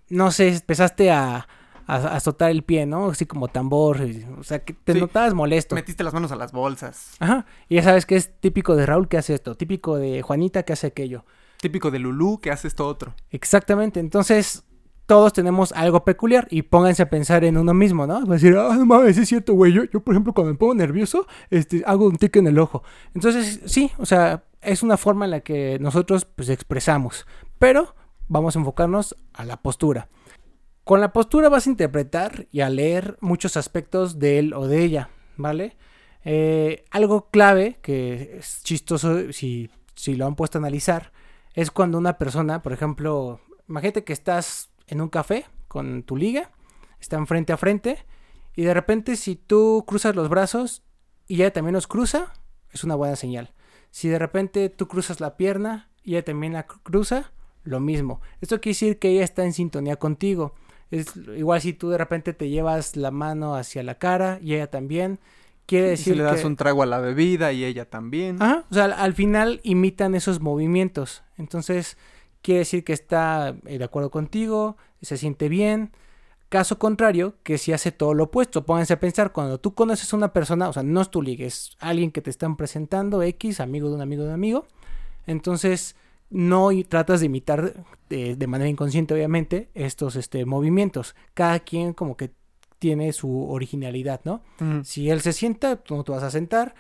[0.09, 1.47] No sé, empezaste a
[1.87, 3.11] azotar el pie, ¿no?
[3.11, 4.01] Así como tambor.
[4.01, 5.01] y- O sea, que te Sí.
[5.01, 5.75] notabas molesto.
[5.75, 7.12] Metiste las manos a las bolsas.
[7.20, 7.46] Ajá.
[7.68, 10.72] Y ya sabes que es típico de Raúl que hace esto, típico de Juanita que
[10.72, 11.25] hace aquello.
[11.61, 13.14] Típico de Lulú que hace esto otro.
[13.31, 14.01] Exactamente.
[14.01, 14.64] Entonces,
[15.07, 18.27] todos tenemos algo peculiar y pónganse a pensar en uno mismo, ¿no?
[18.27, 19.72] Va a decir, ah, no mames, es cierto, güey.
[19.72, 22.83] Yo, yo, por ejemplo, cuando me pongo nervioso, este, hago un tic en el ojo.
[23.14, 27.25] Entonces, sí, o sea, es una forma en la que nosotros, pues, expresamos.
[27.61, 27.94] Pero
[28.29, 30.09] vamos a enfocarnos a la postura.
[30.87, 34.85] Con la postura vas a interpretar y a leer muchos aspectos de él o de
[34.85, 35.77] ella, ¿vale?
[36.25, 41.11] Eh, algo clave que es chistoso si, si lo han puesto a analizar
[41.55, 46.53] es cuando una persona, por ejemplo, imagínate que estás en un café con tu liga,
[47.01, 48.07] están frente a frente
[48.55, 50.85] y de repente si tú cruzas los brazos
[51.27, 52.33] y ella también los cruza,
[52.70, 53.55] es una buena señal.
[53.90, 57.33] Si de repente tú cruzas la pierna y ella también la cru- cruza,
[57.64, 58.20] lo mismo.
[58.40, 60.55] Esto quiere decir que ella está en sintonía contigo.
[60.90, 64.68] Es igual si tú de repente te llevas la mano hacia la cara y ella
[64.70, 65.18] también.
[65.66, 66.46] Quiere si decir le das que...
[66.46, 68.40] un trago a la bebida y ella también.
[68.40, 71.25] Ajá, o sea, al- al final imitan esos movimientos.
[71.38, 71.96] Entonces,
[72.40, 75.90] quiere decir que está eh, de acuerdo contigo, se siente bien.
[76.49, 78.64] Caso contrario, que si hace todo lo opuesto.
[78.64, 81.44] Pónganse a pensar, cuando tú conoces a una persona, o sea, no es tu liga,
[81.44, 84.66] es alguien que te están presentando, X, amigo de un amigo de un amigo.
[85.27, 85.96] Entonces,
[86.31, 91.15] no tratas de imitar de, manera inconsciente, obviamente, estos este, movimientos.
[91.35, 92.33] Cada quien como que
[92.79, 94.43] tiene su originalidad, ¿no?
[94.85, 96.75] Si él se sienta, tú no te vas a sentar,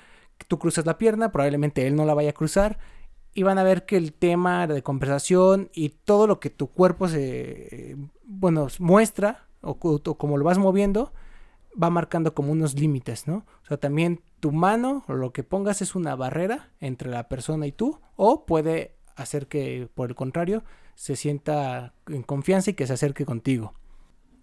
[0.48, 2.78] tú cruzas la pierna, probablemente él no la vaya a cruzar
[3.36, 7.06] y van a ver que el tema de conversación y todo lo que tu cuerpo
[7.06, 11.12] se, bueno, muestra o, como lo vas moviendo,
[11.80, 13.44] va marcando como unos límites, ¿no?
[13.62, 17.66] O sea, también tu mano o lo que pongas es una barrera entre la persona
[17.66, 20.62] y tú, o puede hacer que, por el contrario,
[20.94, 23.74] se sienta en confianza y que se acerque contigo.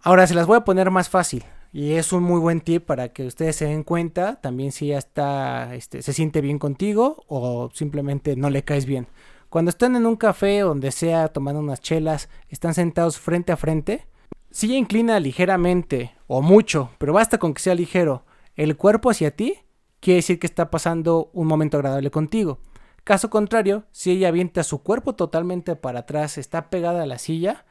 [0.01, 1.43] Ahora se las voy a poner más fácil.
[1.71, 4.99] Y es un muy buen tip para que ustedes se den cuenta también si ya
[4.99, 9.07] está, este, se siente bien contigo o simplemente no le caes bien.
[9.49, 14.05] Cuando están en un café donde sea tomando unas chelas, están sentados frente a frente,
[14.51, 18.23] si ella inclina ligeramente o mucho, pero basta con que sea ligero,
[18.55, 19.55] el cuerpo hacia ti,
[19.99, 22.59] quiere decir que está pasando un momento agradable contigo.
[23.03, 27.65] Caso contrario, si ella avienta su cuerpo totalmente para atrás, está pegada a la silla,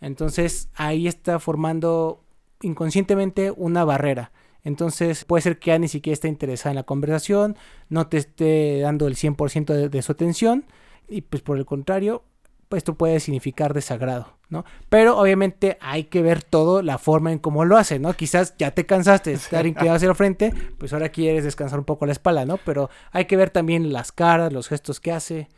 [0.00, 2.24] entonces ahí está formando
[2.62, 4.32] inconscientemente una barrera.
[4.64, 7.56] Entonces puede ser que ya ni siquiera esté interesada en la conversación,
[7.88, 10.64] no te esté dando el 100% de, su atención
[11.06, 12.24] y pues por el contrario,
[12.68, 14.64] pues esto puede significar desagrado, ¿no?
[14.88, 18.14] Pero obviamente hay que ver todo la forma en cómo lo hace, ¿no?
[18.14, 21.84] Quizás ya te cansaste de estar inclinado hacia el frente, pues ahora quieres descansar un
[21.84, 22.58] poco la espalda, ¿no?
[22.58, 25.48] Pero hay que ver también las caras, los gestos que hace,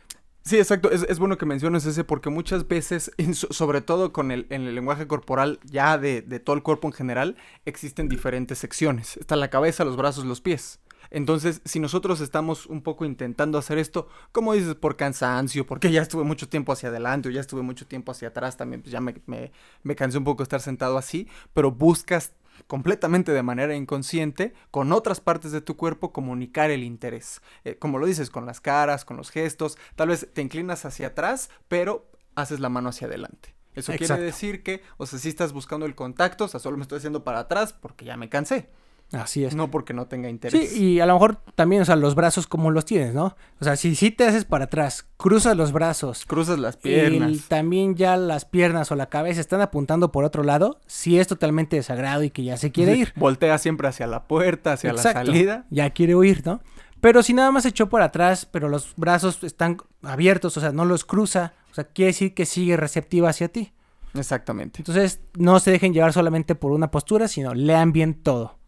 [0.43, 0.89] Sí, exacto.
[0.89, 3.11] Es, bueno que menciones ese porque muchas veces,
[3.51, 6.93] sobre todo con el, en el lenguaje corporal ya de, de, todo el cuerpo en
[6.93, 9.17] general, existen diferentes secciones.
[9.17, 10.79] Está la cabeza, los brazos, los pies.
[11.11, 16.01] Entonces, si nosotros estamos un poco intentando hacer esto, como dices, por cansancio, porque ya
[16.01, 19.01] estuve mucho tiempo hacia adelante o ya estuve mucho tiempo hacia atrás, también pues ya
[19.01, 19.51] me, me,
[19.83, 22.31] me cansé un poco estar sentado así, pero buscas
[22.67, 27.41] completamente de manera inconsciente con otras partes de tu cuerpo comunicar el interés.
[27.65, 31.07] Eh, como lo dices, con las caras, con los gestos, tal vez te inclinas hacia
[31.07, 33.53] atrás, pero haces la mano hacia adelante.
[33.73, 36.83] Eso quiere decir que, o sea, si estás buscando el contacto, o sea, solo me
[36.83, 38.69] estoy haciendo para atrás porque ya me cansé.
[39.11, 39.55] Así es.
[39.55, 40.71] No porque no tenga interés.
[40.71, 43.35] Sí, y a lo mejor también, o sea, los brazos como los tienes, ¿no?
[43.59, 46.25] O sea, si, si te haces para atrás, cruzas los brazos.
[46.25, 47.31] Cruzas las piernas.
[47.31, 51.27] Y también ya las piernas o la cabeza están apuntando por otro lado, si es
[51.27, 53.13] totalmente desagrado y que ya se quiere ir.
[53.17, 55.65] Voltea siempre hacia la puerta, hacia la salida.
[55.69, 56.61] Ya quiere huir, ¿no?
[57.01, 60.71] Pero si nada más se echó por atrás, pero los brazos están abiertos, o sea,
[60.71, 63.73] no los cruza, o sea, quiere decir que sigue receptiva hacia ti.
[64.13, 64.79] Exactamente.
[64.79, 68.60] Entonces, no se dejen llevar solamente por una postura, sino lean bien todo.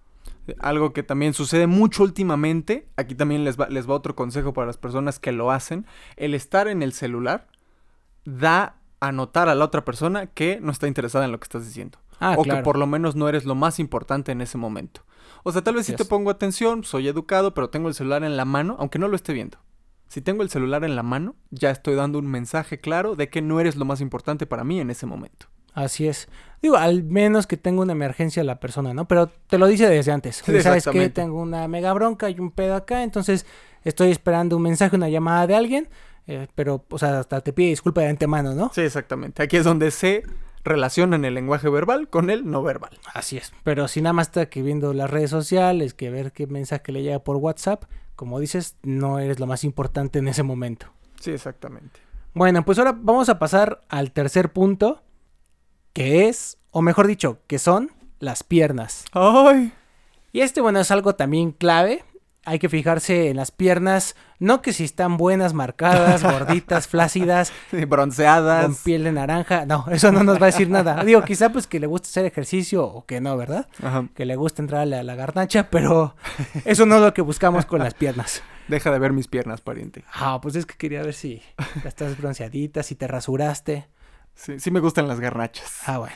[0.60, 4.68] Algo que también sucede mucho últimamente, aquí también les va, les va otro consejo para
[4.68, 5.86] las personas que lo hacen,
[6.18, 7.48] el estar en el celular
[8.26, 11.66] da a notar a la otra persona que no está interesada en lo que estás
[11.66, 12.00] diciendo.
[12.20, 15.02] Ah, o que por lo menos no eres lo más importante en ese momento.
[15.44, 18.38] O sea, tal vez si te pongo atención, soy educado, pero tengo el celular en
[18.38, 19.58] la mano, aunque no lo esté viendo.
[20.08, 23.42] Si tengo el celular en la mano, ya estoy dando un mensaje claro de que
[23.42, 25.48] no eres lo más importante para mí en ese momento.
[25.74, 26.28] Así es.
[26.62, 29.06] Digo, al menos que tenga una emergencia la persona, ¿no?
[29.08, 30.44] Pero te lo dice desde antes.
[30.62, 33.46] Sabes que tengo una mega bronca y un pedo acá, entonces
[33.84, 35.90] estoy esperando un mensaje, una llamada de alguien,
[36.26, 38.72] eh, pero, o sea, hasta te pide disculpa de antemano, ¿no?
[38.74, 39.44] Sí, exactamente.
[39.44, 40.24] Aquí es donde se
[40.64, 42.98] relacionan el lenguaje verbal con el no verbal.
[43.14, 43.52] Así es.
[43.64, 47.04] Pero si nada más está que viendo las redes sociales, que ver qué mensaje le
[47.04, 47.84] llega por WhatsApp,
[48.16, 50.88] como dices, no eres lo más importante en ese momento.
[51.20, 52.00] Sí, exactamente.
[52.34, 55.02] Bueno, pues ahora vamos a pasar al tercer punto
[55.94, 59.06] que es, o mejor dicho, que son las piernas.
[59.14, 59.72] ¡Ay!
[60.32, 62.04] Y este, bueno, es algo también clave.
[62.46, 67.54] Hay que fijarse en las piernas, no que si están buenas, marcadas, gorditas, flácidas,
[67.88, 69.66] bronceadas, con piel de naranja.
[69.66, 71.06] No, eso no nos va a decir nada.
[71.06, 73.70] Digo, quizá pues que le guste hacer ejercicio o que no, ¿verdad?
[74.14, 76.18] Que le guste entrar a la, la garnacha, pero
[76.66, 78.44] eso no es lo que buscamos con las piernas.
[78.68, 80.04] Deja de ver mis piernas, pariente.
[80.14, 81.42] Ah, pues es que quería ver si
[81.86, 83.88] estás bronceadita, si te rasuraste.
[84.36, 85.82] Sí, sí me gustan las garnachas.
[85.86, 86.16] Ah, bueno.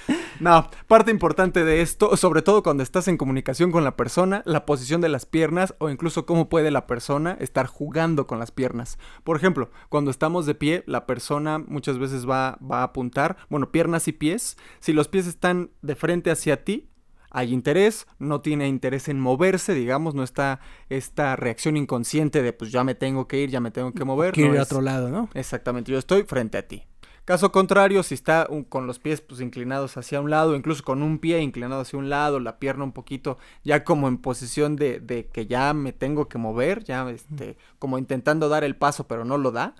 [0.40, 4.66] no, parte importante de esto, sobre todo cuando estás en comunicación con la persona, la
[4.66, 8.98] posición de las piernas o incluso cómo puede la persona estar jugando con las piernas.
[9.24, 13.72] Por ejemplo, cuando estamos de pie, la persona muchas veces va, va a apuntar, bueno,
[13.72, 14.58] piernas y pies.
[14.80, 16.91] Si los pies están de frente hacia ti,
[17.32, 22.70] hay interés, no tiene interés en moverse, digamos, no está esta reacción inconsciente de pues
[22.70, 24.34] ya me tengo que ir, ya me tengo que mover.
[24.34, 25.28] Que ir a otro lado, ¿no?
[25.34, 26.84] Exactamente, yo estoy frente a ti.
[27.24, 31.20] Caso contrario, si está con los pies pues, inclinados hacia un lado, incluso con un
[31.20, 35.28] pie inclinado hacia un lado, la pierna un poquito ya como en posición de, de
[35.28, 39.38] que ya me tengo que mover, ya este, como intentando dar el paso pero no
[39.38, 39.76] lo da,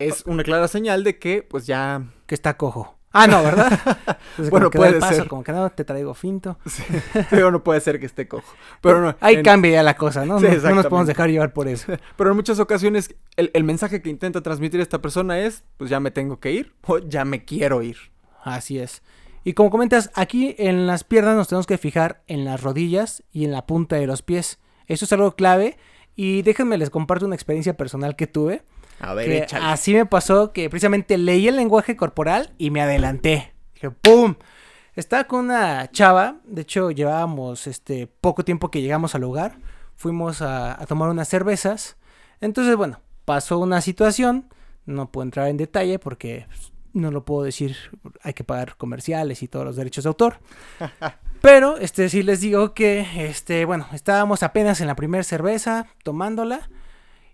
[0.00, 2.04] es una clara señal de que pues ya...
[2.26, 2.98] Que está cojo.
[3.16, 3.70] Ah, no, ¿verdad?
[4.32, 5.28] Entonces, Bueno, como puede paso, ser.
[5.28, 6.58] Como que no, te traigo finto.
[6.66, 6.82] Sí,
[7.30, 8.52] pero no puede ser que esté cojo.
[8.80, 10.40] Pero no, Ahí en- cambia ya la cosa, ¿no?
[10.40, 11.92] Sí, no, no nos podemos dejar llevar por eso.
[12.16, 16.00] Pero en muchas ocasiones el, el mensaje que intenta transmitir esta persona es, pues ya
[16.00, 17.96] me tengo que ir o ya me quiero ir.
[18.42, 19.02] Así es.
[19.44, 23.44] Y como comentas, aquí en las piernas nos tenemos que fijar en las rodillas y
[23.44, 24.58] en la punta de los pies.
[24.86, 25.76] Eso es algo clave.
[26.16, 28.62] Y déjenme les comparto una experiencia personal que tuve.
[29.00, 33.54] A así me pasó que precisamente leí el lenguaje corporal y me adelanté.
[33.74, 34.36] Dije, ¡pum!
[34.94, 39.58] Estaba con una chava, de hecho llevábamos este poco tiempo que llegamos al lugar,
[39.96, 41.96] fuimos a, a tomar unas cervezas.
[42.40, 44.48] Entonces, bueno, pasó una situación,
[44.86, 47.76] no puedo entrar en detalle porque pues, no lo puedo decir,
[48.22, 50.38] hay que pagar comerciales y todos los derechos de autor.
[51.42, 56.70] Pero este sí les digo que este, bueno, estábamos apenas en la primera cerveza tomándola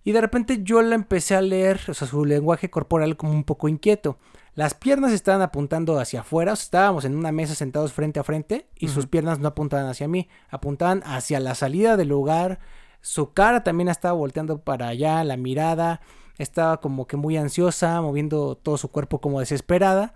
[0.05, 3.45] y de repente yo la empecé a leer, o sea, su lenguaje corporal como un
[3.45, 4.19] poco inquieto.
[4.55, 8.25] Las piernas estaban apuntando hacia afuera, o sea, estábamos en una mesa sentados frente a
[8.25, 12.59] frente y sus piernas no apuntaban hacia mí, apuntaban hacia la salida del lugar.
[13.01, 16.01] Su cara también estaba volteando para allá, la mirada
[16.43, 20.15] estaba como que muy ansiosa, moviendo todo su cuerpo como desesperada.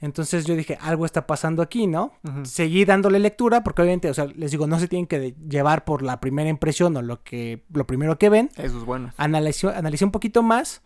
[0.00, 2.12] Entonces yo dije, algo está pasando aquí, ¿no?
[2.44, 6.02] Seguí dándole lectura porque obviamente, o sea, les digo, no se tienen que llevar por
[6.02, 8.50] la primera impresión o lo que lo primero que ven.
[8.56, 9.12] Eso es bueno.
[9.16, 10.82] Analicé, analicé un poquito más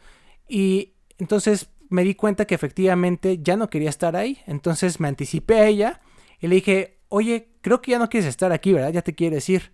[0.49, 4.39] y entonces me di cuenta que efectivamente ya no quería estar ahí.
[4.47, 6.01] Entonces me anticipé a ella
[6.39, 8.93] y le dije, oye, creo que ya no quieres estar aquí, ¿verdad?
[8.93, 9.73] Ya te quieres ir.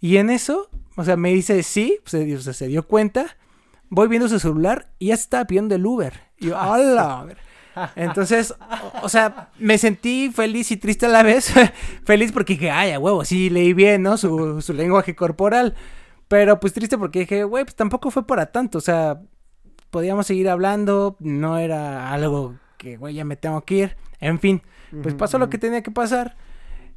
[0.00, 3.36] Y en eso, o sea, me dice, sí, pues, se, se dio cuenta.
[3.88, 6.12] Voy viendo su celular y ya se estaba pidiendo el Uber.
[6.38, 7.26] Y yo, ¡hola!
[7.96, 8.54] Entonces,
[9.02, 11.52] o, o sea, me sentí feliz y triste a la vez.
[12.04, 14.16] feliz porque dije, ay, a huevo, sí leí bien, ¿no?
[14.16, 15.74] Su, su lenguaje corporal.
[16.28, 18.78] Pero pues triste porque dije, güey, pues tampoco fue para tanto.
[18.78, 19.20] O sea,
[19.90, 21.16] podíamos seguir hablando.
[21.20, 23.96] No era algo que, güey, ya me tengo que ir.
[24.20, 24.62] En fin,
[25.02, 26.36] pues pasó lo que tenía que pasar.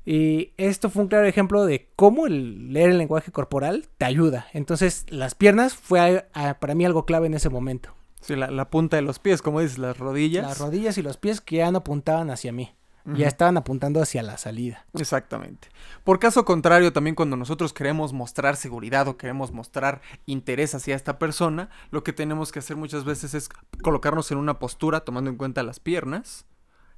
[0.05, 4.47] Y esto fue un claro ejemplo de cómo el leer el lenguaje corporal te ayuda.
[4.53, 7.93] Entonces, las piernas fue a- a- para mí algo clave en ese momento.
[8.21, 10.45] Sí, la, la punta de los pies, como dices, las rodillas.
[10.45, 12.75] Las rodillas y los pies que ya no apuntaban hacia mí.
[13.05, 14.85] Ya estaban apuntando hacia la salida.
[14.93, 15.69] Exactamente.
[16.03, 21.17] Por caso contrario, también cuando nosotros queremos mostrar seguridad o queremos mostrar interés hacia esta
[21.17, 23.49] persona, lo que tenemos que hacer muchas veces es
[23.81, 26.45] colocarnos en una postura tomando en cuenta las piernas,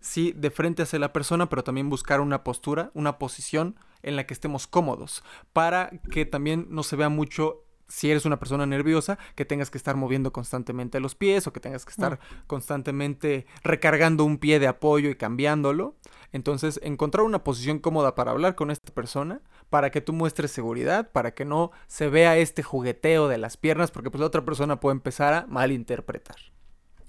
[0.02, 4.26] sí, de frente hacia la persona, pero también buscar una postura, una posición en la
[4.26, 9.20] que estemos cómodos, para que también no se vea mucho si eres una persona nerviosa,
[9.36, 14.24] que tengas que estar moviendo constantemente los pies o que tengas que estar constantemente recargando
[14.24, 15.98] un pie de apoyo y cambiándolo.
[16.32, 21.12] Entonces, encontrar una posición cómoda para hablar con esta persona, para que tú muestres seguridad,
[21.12, 24.80] para que no se vea este jugueteo de las piernas, porque pues la otra persona
[24.80, 26.38] puede empezar a malinterpretar.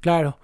[0.00, 0.36] Claro.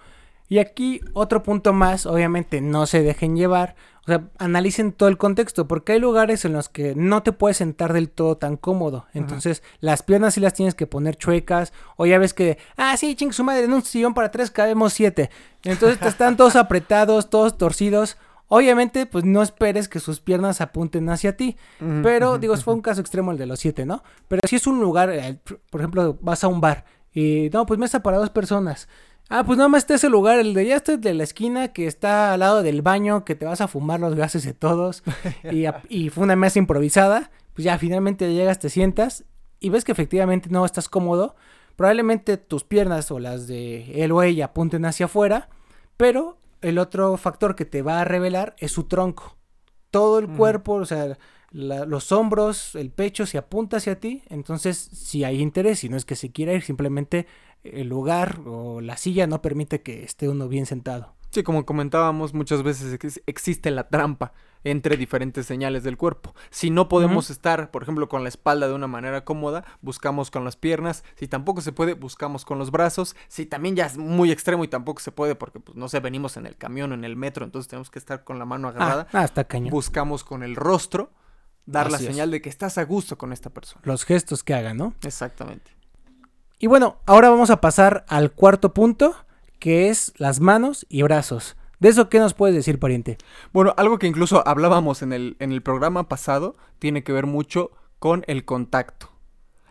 [0.48, 5.18] Y aquí otro punto más, obviamente no se dejen llevar, o sea, analicen todo el
[5.18, 9.04] contexto, porque hay lugares en los que no te puedes sentar del todo tan cómodo.
[9.12, 13.14] Entonces, las piernas sí las tienes que poner chuecas, o ya ves que, ah, sí,
[13.14, 15.28] ching su madre, en un sillón para tres cabemos siete.
[15.64, 18.16] Entonces, te están todos apretados, todos torcidos.
[18.50, 21.58] Obviamente, pues no esperes que sus piernas apunten hacia ti.
[22.02, 24.02] Pero, digo, fue un caso extremo el de los siete, ¿no?
[24.28, 27.78] Pero si es un lugar, eh, por ejemplo, vas a un bar y, no, pues
[27.78, 28.88] mesa para dos personas.
[29.30, 31.86] Ah, pues nada más está ese lugar, el de ya este de la esquina que
[31.86, 35.02] está al lado del baño, que te vas a fumar los gases de todos.
[35.50, 37.30] y, a- y fue una mesa improvisada.
[37.54, 39.24] Pues ya finalmente llegas, te sientas
[39.60, 41.34] y ves que efectivamente no estás cómodo.
[41.76, 45.48] Probablemente tus piernas o las de él o ella apunten hacia afuera,
[45.96, 49.36] pero el otro factor que te va a revelar es su tronco.
[49.90, 50.36] Todo el Ujú.
[50.36, 51.18] cuerpo, o sea,
[51.50, 54.22] la- los hombros, el pecho se apunta hacia ti.
[54.28, 57.26] Entonces, si hay interés, si no es que se quiera ir, simplemente
[57.64, 61.14] el lugar o la silla no permite que esté uno bien sentado.
[61.30, 64.32] Sí, como comentábamos, muchas veces ex- existe la trampa
[64.64, 66.34] entre diferentes señales del cuerpo.
[66.50, 70.44] Si no podemos estar, por ejemplo, con la espalda de una manera cómoda, buscamos con
[70.44, 71.04] las piernas.
[71.16, 73.14] Si tampoco se puede, buscamos con los brazos.
[73.28, 76.38] Si también ya es muy extremo y tampoco se puede porque, pues, no sé, venimos
[76.38, 79.06] en el camión o en el metro, entonces tenemos que estar con la mano agarrada.
[79.12, 79.70] Ah, ah, está cañón.
[79.70, 81.12] Buscamos con el rostro
[81.66, 82.04] dar la es.
[82.04, 83.82] señal de que estás a gusto con esta persona.
[83.84, 84.94] Los gestos que hagan, ¿no?
[85.04, 85.70] Exactamente.
[86.58, 89.14] Y bueno, ahora vamos a pasar al cuarto punto,
[89.58, 91.56] que es las manos y brazos.
[91.78, 93.18] ¿De eso qué nos puedes decir, pariente?
[93.52, 97.70] Bueno, algo que incluso hablábamos en el, en el programa pasado tiene que ver mucho
[98.00, 99.10] con el contacto.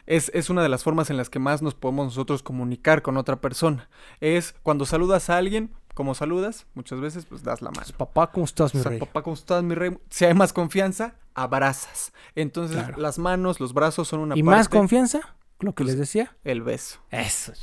[0.05, 3.17] Es, es una de las formas en las que más nos podemos nosotros comunicar con
[3.17, 3.89] otra persona.
[4.21, 7.87] Es cuando saludas a alguien, como saludas, muchas veces pues das la mano.
[7.97, 8.99] Papá, ¿cómo estás, mi O sea, rey?
[9.01, 9.97] papá, ¿cómo estás, mi rey?
[10.09, 12.13] Si hay más confianza, abrazas.
[12.35, 12.97] Entonces, Claro.
[13.01, 14.55] las manos, los brazos son una ¿Y parte.
[14.57, 15.35] más confianza?
[15.59, 16.35] Lo que Pues- les decía.
[16.43, 16.99] El beso.
[17.11, 17.53] Eso.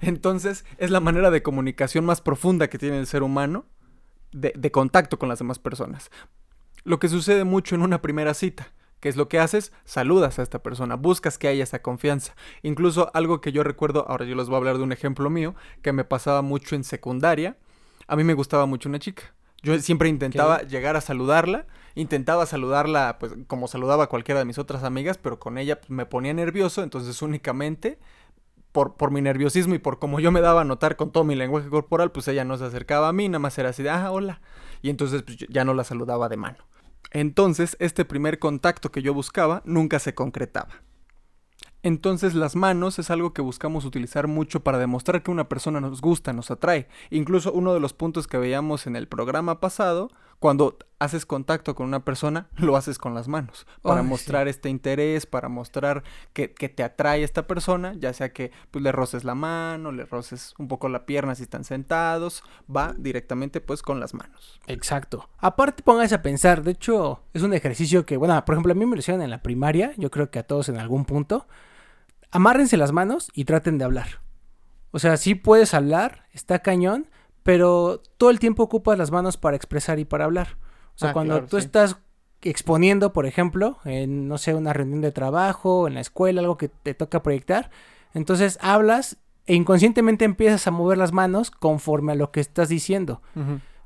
[0.00, 3.66] Entonces, es la manera de comunicación más profunda que tiene el ser humano
[4.32, 6.10] de, de contacto con las demás personas.
[6.84, 8.72] Lo que sucede mucho en una primera cita.
[9.00, 9.72] ¿Qué es lo que haces?
[9.84, 12.34] Saludas a esta persona, buscas que haya esa confianza.
[12.62, 15.54] Incluso algo que yo recuerdo, ahora yo les voy a hablar de un ejemplo mío,
[15.82, 17.56] que me pasaba mucho en secundaria.
[18.06, 19.34] A mí me gustaba mucho una chica.
[19.62, 21.66] Yo siempre intentaba llegar a saludarla,
[21.96, 25.90] intentaba saludarla pues como saludaba a cualquiera de mis otras amigas, pero con ella pues,
[25.90, 27.98] me ponía nervioso, entonces únicamente
[28.70, 31.34] por, por, mi nerviosismo y por como yo me daba a notar con todo mi
[31.34, 34.12] lenguaje corporal, pues ella no se acercaba a mí, nada más era así de, ah,
[34.12, 34.42] hola.
[34.82, 36.58] Y entonces pues, ya no la saludaba de mano.
[37.10, 40.82] Entonces, este primer contacto que yo buscaba nunca se concretaba.
[41.82, 46.00] Entonces las manos es algo que buscamos utilizar mucho para demostrar que una persona nos
[46.00, 46.88] gusta, nos atrae.
[47.10, 51.86] Incluso uno de los puntos que veíamos en el programa pasado, cuando haces contacto con
[51.86, 53.66] una persona, lo haces con las manos.
[53.82, 58.50] Para mostrar este interés, para mostrar que, que, te atrae esta persona, ya sea que
[58.70, 62.42] pues, le roces la mano, le roces un poco la pierna si están sentados,
[62.74, 64.60] va directamente pues con las manos.
[64.66, 65.28] Exacto.
[65.38, 68.86] Aparte pónganse a pensar, de hecho es un ejercicio que, bueno, por ejemplo a mí
[68.86, 71.46] me lo hicieron en la primaria, yo creo que a todos en algún punto.
[72.30, 74.20] Amárrense las manos y traten de hablar.
[74.90, 77.08] O sea, sí puedes hablar, está cañón,
[77.46, 80.58] pero todo el tiempo ocupas las manos para expresar y para hablar.
[80.94, 81.64] O sea, Ah, cuando claro, tú sí.
[81.64, 81.96] estás
[82.42, 86.68] exponiendo, por ejemplo, en, no sé, una reunión de trabajo, en la escuela, algo que
[86.68, 87.70] te toca proyectar,
[88.14, 89.16] entonces hablas
[89.46, 93.22] e inconscientemente empiezas a mover las manos conforme a lo que estás diciendo.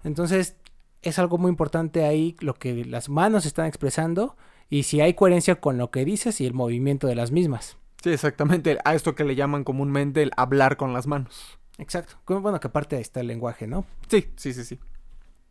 [0.05, 0.57] Entonces,
[1.03, 4.37] es algo muy importante ahí lo que las manos están expresando
[4.69, 7.77] y si hay coherencia con lo que dices y el movimiento de las mismas.
[8.03, 8.79] Sí, exactamente.
[8.85, 11.59] A esto que le llaman comúnmente el hablar con las manos.
[11.81, 12.15] Exacto.
[12.27, 13.85] Bueno, que aparte ahí está el lenguaje, ¿no?
[14.09, 14.79] Sí, sí, sí, sí.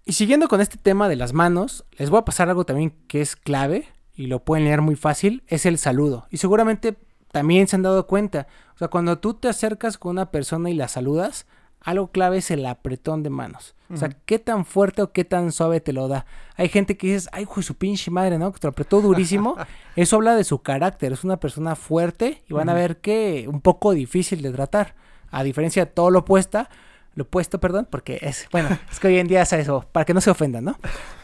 [0.05, 3.21] Y siguiendo con este tema de las manos, les voy a pasar algo también que
[3.21, 6.27] es clave y lo pueden leer muy fácil, es el saludo.
[6.30, 6.97] Y seguramente
[7.32, 8.47] también se han dado cuenta.
[8.75, 11.45] O sea, cuando tú te acercas con una persona y la saludas,
[11.82, 13.75] algo clave es el apretón de manos.
[13.91, 16.27] O sea, qué tan fuerte o qué tan suave te lo da.
[16.55, 18.51] Hay gente que dices, ay, hijo su pinche madre, ¿no?
[18.51, 19.57] Que te lo apretó durísimo.
[19.95, 21.11] Eso habla de su carácter.
[21.11, 24.93] Es una persona fuerte y van a ver que un poco difícil de tratar.
[25.32, 26.69] A diferencia de todo lo opuesta,
[27.15, 30.13] lo opuesto, perdón, porque es, bueno, es que hoy en día es eso, para que
[30.13, 30.77] no se ofendan, ¿no?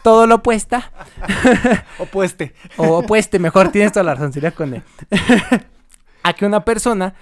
[0.03, 0.91] Todo lo opuesta,
[1.99, 2.53] Opueste.
[2.77, 4.83] o opueste, mejor, tienes toda la razón, sería con él.
[6.23, 7.13] a que una persona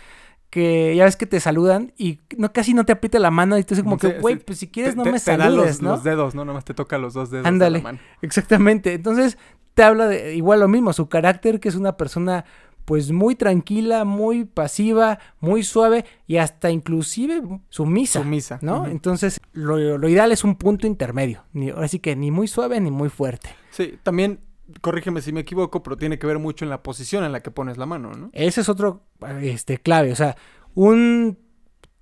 [0.50, 3.64] que ya ves que te saludan y no casi no te aprieta la mano y
[3.64, 4.44] tú dices como Sí, que, güey, sí.
[4.46, 5.90] pues si quieres Te- no me te da saludes, los, ¿no?
[5.92, 6.46] los dedos, ¿no?
[6.46, 7.44] Nomás te toca los dos dedos.
[7.44, 7.80] de Ándale.
[7.80, 8.00] la mano.
[8.22, 8.94] Exactamente.
[8.94, 9.38] Entonces,
[9.74, 12.46] te habla de igual lo mismo, su carácter, que es una persona
[12.86, 18.22] pues muy tranquila, muy pasiva, muy suave y hasta inclusive sumisa.
[18.22, 18.60] Sumisa.
[18.62, 18.88] ¿No?
[18.88, 21.44] Entonces, lo, lo ideal es un punto intermedio.
[21.54, 23.50] Ni, ahora sí que ni muy suave ni muy fuerte.
[23.72, 24.40] Sí, también,
[24.82, 27.52] corrígeme si me equivoco, pero tiene que ver mucho en la posición en la que
[27.52, 28.30] pones la mano, ¿no?
[28.34, 29.04] Ese es otro
[29.42, 30.12] este, clave.
[30.12, 30.36] O sea,
[30.76, 31.38] un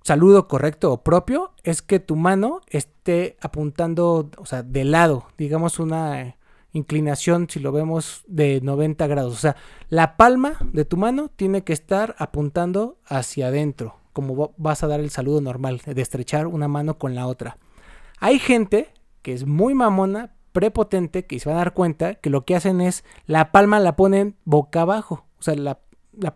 [0.02, 5.78] saludo correcto o propio es que tu mano esté apuntando, o sea, de lado, digamos
[5.78, 6.36] una
[6.72, 9.34] inclinación, si lo vemos, de 90 grados.
[9.34, 9.56] O sea,
[9.88, 14.86] la palma de tu mano tiene que estar apuntando hacia adentro, como va- vas a
[14.86, 17.58] dar el saludo normal, de estrechar una mano con la otra.
[18.18, 18.92] Hay gente
[19.22, 22.80] que es muy mamona, prepotente, que se van a dar cuenta que lo que hacen
[22.80, 25.26] es la palma la ponen boca abajo.
[25.38, 25.78] O sea, la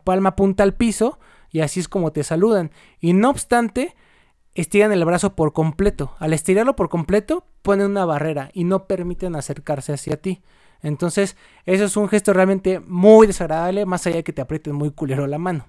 [0.05, 1.19] palma apunta al piso
[1.51, 2.71] y así es como te saludan.
[3.01, 3.95] Y no obstante,
[4.57, 6.15] estiran el brazo por completo.
[6.19, 10.43] Al estirarlo por completo, ponen una barrera y no permiten acercarse hacia ti.
[10.83, 14.91] Entonces, eso es un gesto realmente muy desagradable, más allá de que te aprieten muy
[14.91, 15.67] culero la mano.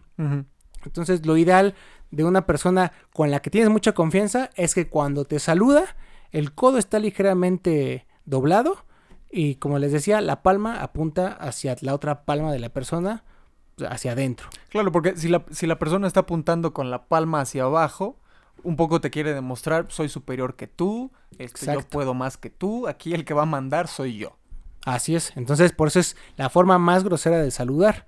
[0.84, 1.76] Entonces, lo ideal
[2.12, 5.96] de una persona con la que tienes mucha confianza es que cuando te saluda,
[6.32, 8.86] el codo está ligeramente doblado
[9.30, 13.24] y como les decía, la palma apunta hacia la otra palma de la persona,
[13.90, 14.48] hacia adentro.
[14.70, 18.20] Claro, porque si la, si la persona está apuntando con la palma hacia abajo,
[18.64, 22.88] un poco te quiere demostrar, soy superior que tú, este, yo puedo más que tú,
[22.88, 24.38] aquí el que va a mandar soy yo.
[24.86, 25.34] Así es.
[25.36, 28.06] Entonces, por eso es la forma más grosera de saludar.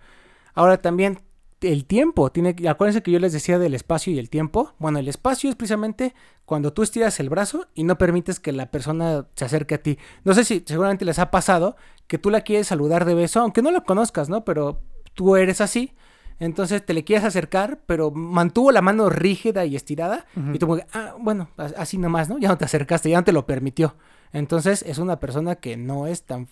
[0.54, 1.20] Ahora también
[1.62, 2.32] el tiempo.
[2.32, 4.74] Tiene, acuérdense que yo les decía del espacio y el tiempo.
[4.80, 6.14] Bueno, el espacio es precisamente
[6.45, 9.97] cuando tú estiras el brazo y no permites que la persona se acerque a ti.
[10.24, 11.76] No sé si seguramente les ha pasado
[12.08, 14.45] que tú la quieres saludar de beso, aunque no la conozcas, ¿no?
[14.45, 14.82] Pero
[15.14, 15.93] tú eres así.
[16.39, 20.25] Entonces te le quieres acercar, pero mantuvo la mano rígida y estirada.
[20.53, 22.37] Y tú como, ah, bueno, así nomás, ¿no?
[22.37, 23.95] Ya no te acercaste, ya no te lo permitió.
[24.31, 26.47] Entonces es una persona que no es tan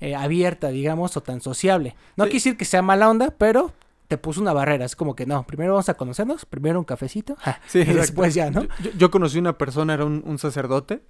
[0.00, 1.94] eh, abierta, digamos, o tan sociable.
[2.16, 2.30] No Sí.
[2.30, 3.72] quiere decir que sea mala onda, pero
[4.08, 4.84] te puso una barrera.
[4.84, 8.00] Es como que no, primero vamos a conocernos, primero un cafecito, ja, Sí, y exacto.
[8.00, 8.62] después ya, ¿no?
[8.62, 11.02] Yo, yo- yo conocí una persona, era un, un sacerdote,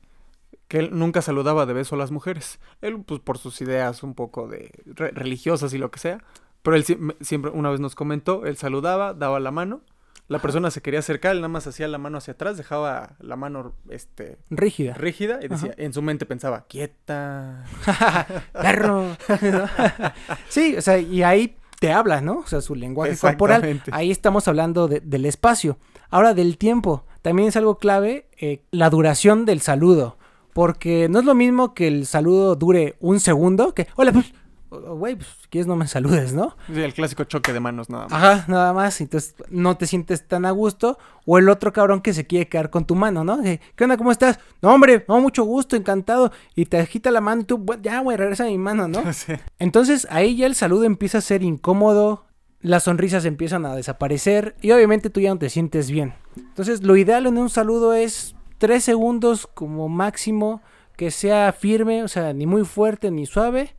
[0.67, 2.59] que él nunca saludaba de beso a las mujeres.
[2.83, 6.19] Él, pues, por sus ideas un poco de re- religiosas y lo que sea.
[6.63, 6.85] Pero él
[7.21, 9.81] siempre, una vez nos comentó, él saludaba, daba la mano
[10.27, 13.37] La persona se quería acercar, él nada más hacía la mano hacia atrás, dejaba la
[13.37, 14.93] mano este, Rígida.
[14.95, 17.65] rígida y decía, en su mente pensaba, quieta.
[18.53, 19.17] Perro.
[20.49, 22.39] sí, o sea, y ahí te habla, ¿no?
[22.41, 23.83] O sea, su lenguaje corporal.
[23.93, 25.79] Ahí estamos hablando de- del espacio.
[26.11, 27.05] Ahora, del tiempo.
[27.23, 30.19] También es algo clave eh, la duración del saludo.
[30.53, 34.33] Porque no es lo mismo que el saludo dure un segundo que, hola, pues,
[34.71, 36.57] güey, pues, si quieres no me saludes, ¿no?
[36.73, 38.13] Sí, el clásico choque de manos nada más.
[38.13, 39.01] Ajá, nada más.
[39.01, 40.99] Entonces no te sientes tan a gusto.
[41.27, 43.41] O el otro cabrón que se quiere quedar con tu mano, ¿no?
[43.43, 43.97] ¿Qué onda?
[43.97, 44.39] ¿Cómo estás?
[44.63, 46.33] No, hombre, no, mucho gusto, encantado.
[46.55, 49.03] Y te agita la mano y tú, "Bu- ya, güey, regresa mi mano, ¿no?
[49.13, 49.35] Sí.
[49.59, 52.25] Entonces ahí ya el saludo empieza a ser incómodo,
[52.61, 56.15] las sonrisas empiezan a desaparecer y obviamente tú ya no te sientes bien.
[56.37, 60.61] Entonces lo ideal en un saludo es tres segundos como máximo,
[60.97, 63.77] que sea firme, o sea, ni muy fuerte ni suave,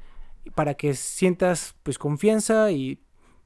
[0.55, 3.01] para que sientas pues confianza y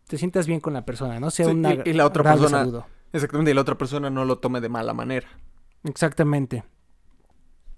[0.07, 1.31] te sientas bien con la persona, ¿no?
[1.31, 2.85] Sea Sí, una y- y la otra agradable persona- saludo.
[3.13, 5.27] Exactamente, y la otra persona no lo tome de mala manera.
[5.83, 6.63] Exactamente.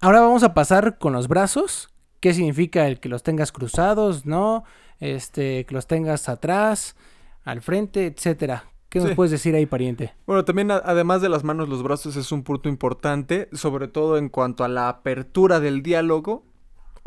[0.02, 1.90] Ahora vamos a pasar con los brazos.
[2.20, 4.64] ¿Qué significa el que los tengas cruzados, no?
[5.00, 6.96] Este, que los tengas atrás,
[7.44, 8.64] al frente, etcétera.
[8.90, 9.16] ¿Qué nos Sí.
[9.16, 10.14] puedes decir ahí, pariente?
[10.26, 14.18] Bueno, también a- además de las manos, los brazos es un punto importante, sobre todo
[14.18, 16.46] en cuanto a la apertura del diálogo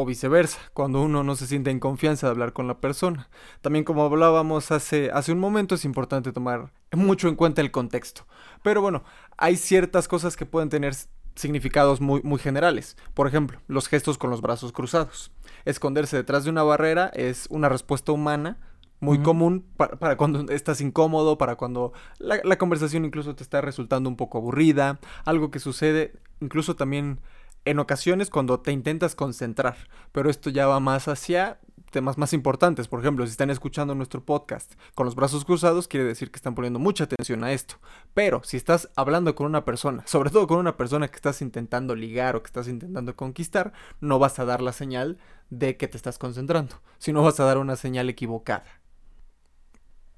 [0.01, 3.29] o viceversa, cuando uno no se siente en confianza de hablar con la persona.
[3.63, 8.25] También como hablábamos hace, hace un momento, es importante tomar mucho en cuenta el contexto.
[8.63, 9.03] Pero bueno,
[9.37, 10.95] hay ciertas cosas que pueden tener
[11.35, 12.97] significados muy, muy generales.
[13.13, 15.33] Por ejemplo, los gestos con los brazos cruzados.
[15.65, 18.57] Esconderse detrás de una barrera es una respuesta humana
[19.01, 23.61] muy común para, para cuando estás incómodo, para cuando la, la conversación incluso te está
[23.61, 27.21] resultando un poco aburrida, algo que sucede incluso también
[27.69, 29.77] en ocasiones cuando te intentas concentrar,
[30.13, 31.59] pero esto ya va más hacia
[31.91, 32.89] temas más importantes.
[32.89, 36.55] Por ejemplo, si están escuchando nuestro podcast con los brazos cruzados, quiere decir que están
[36.55, 37.77] poniendo mucha atención a esto.
[38.15, 41.95] Pero si estás hablando con una persona, sobre todo con una persona que estás intentando
[41.95, 45.19] ligar o que estás intentando conquistar, no vas a dar la señal
[45.51, 48.65] de que te estás concentrando, sino vas a dar una señal equivocada.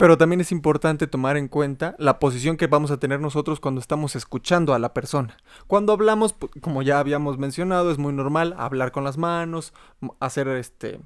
[0.01, 3.83] Pero también es importante tomar en cuenta la posición que vamos a tener nosotros cuando
[3.83, 5.37] estamos escuchando a la persona.
[5.67, 9.75] Cuando hablamos, como ya habíamos mencionado, es muy normal hablar con las manos,
[10.19, 11.03] hacer este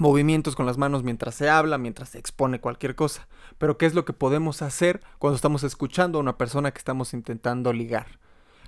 [0.00, 3.28] movimientos con las manos mientras se habla, mientras se expone cualquier cosa.
[3.56, 7.14] Pero ¿qué es lo que podemos hacer cuando estamos escuchando a una persona que estamos
[7.14, 8.18] intentando ligar?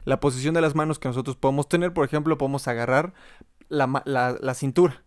[0.05, 3.15] La posición de las manos que nosotros podemos tener, por ejemplo, podemos agarrar
[3.69, 5.03] la, la- la cintura.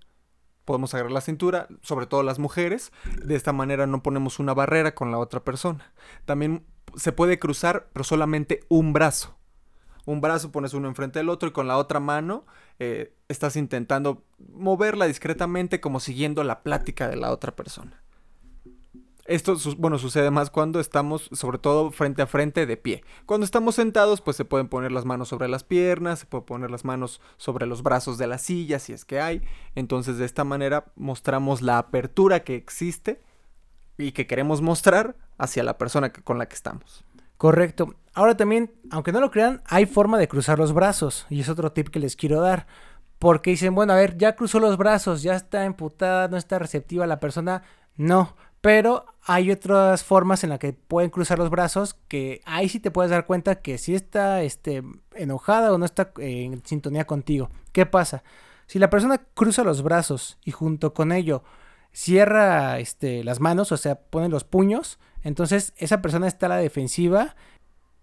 [0.65, 2.91] Podemos agarrar la cintura, sobre todo las mujeres.
[3.23, 5.93] De esta manera no ponemos una barrera con la otra persona.
[6.25, 9.35] También se puede cruzar, pero solamente un brazo.
[10.05, 12.45] Un brazo pones uno enfrente del otro y con la otra mano
[12.79, 18.02] eh, estás intentando moverla discretamente como siguiendo la plática de la otra persona.
[19.25, 23.03] Esto, bueno, sucede más cuando estamos, sobre todo, frente a frente de pie.
[23.25, 26.69] Cuando estamos sentados, pues se pueden poner las manos sobre las piernas, se pueden poner
[26.69, 29.41] las manos sobre los brazos de la silla, si es que hay.
[29.75, 33.21] Entonces, de esta manera mostramos la apertura que existe
[33.97, 37.05] y que queremos mostrar hacia la persona que- con la que estamos.
[37.37, 37.95] Correcto.
[38.13, 41.25] Ahora también, aunque no lo crean, hay forma de cruzar los brazos.
[41.29, 42.67] Y es otro tip que les quiero dar.
[43.19, 47.07] Porque dicen, bueno, a ver, ya cruzó los brazos, ya está emputada, no está receptiva
[47.07, 47.63] la persona.
[47.95, 52.79] No, pero hay otras formas en las que pueden cruzar los brazos que ahí sí
[52.79, 54.83] te puedes dar cuenta que si está este,
[55.15, 57.49] enojada o no está eh, en sintonía contigo.
[57.73, 58.23] ¿Qué pasa?
[58.65, 61.43] Si la persona cruza los brazos y junto con ello
[61.91, 66.57] cierra este, las manos, o sea, pone los puños, entonces esa persona está a la
[66.57, 67.35] defensiva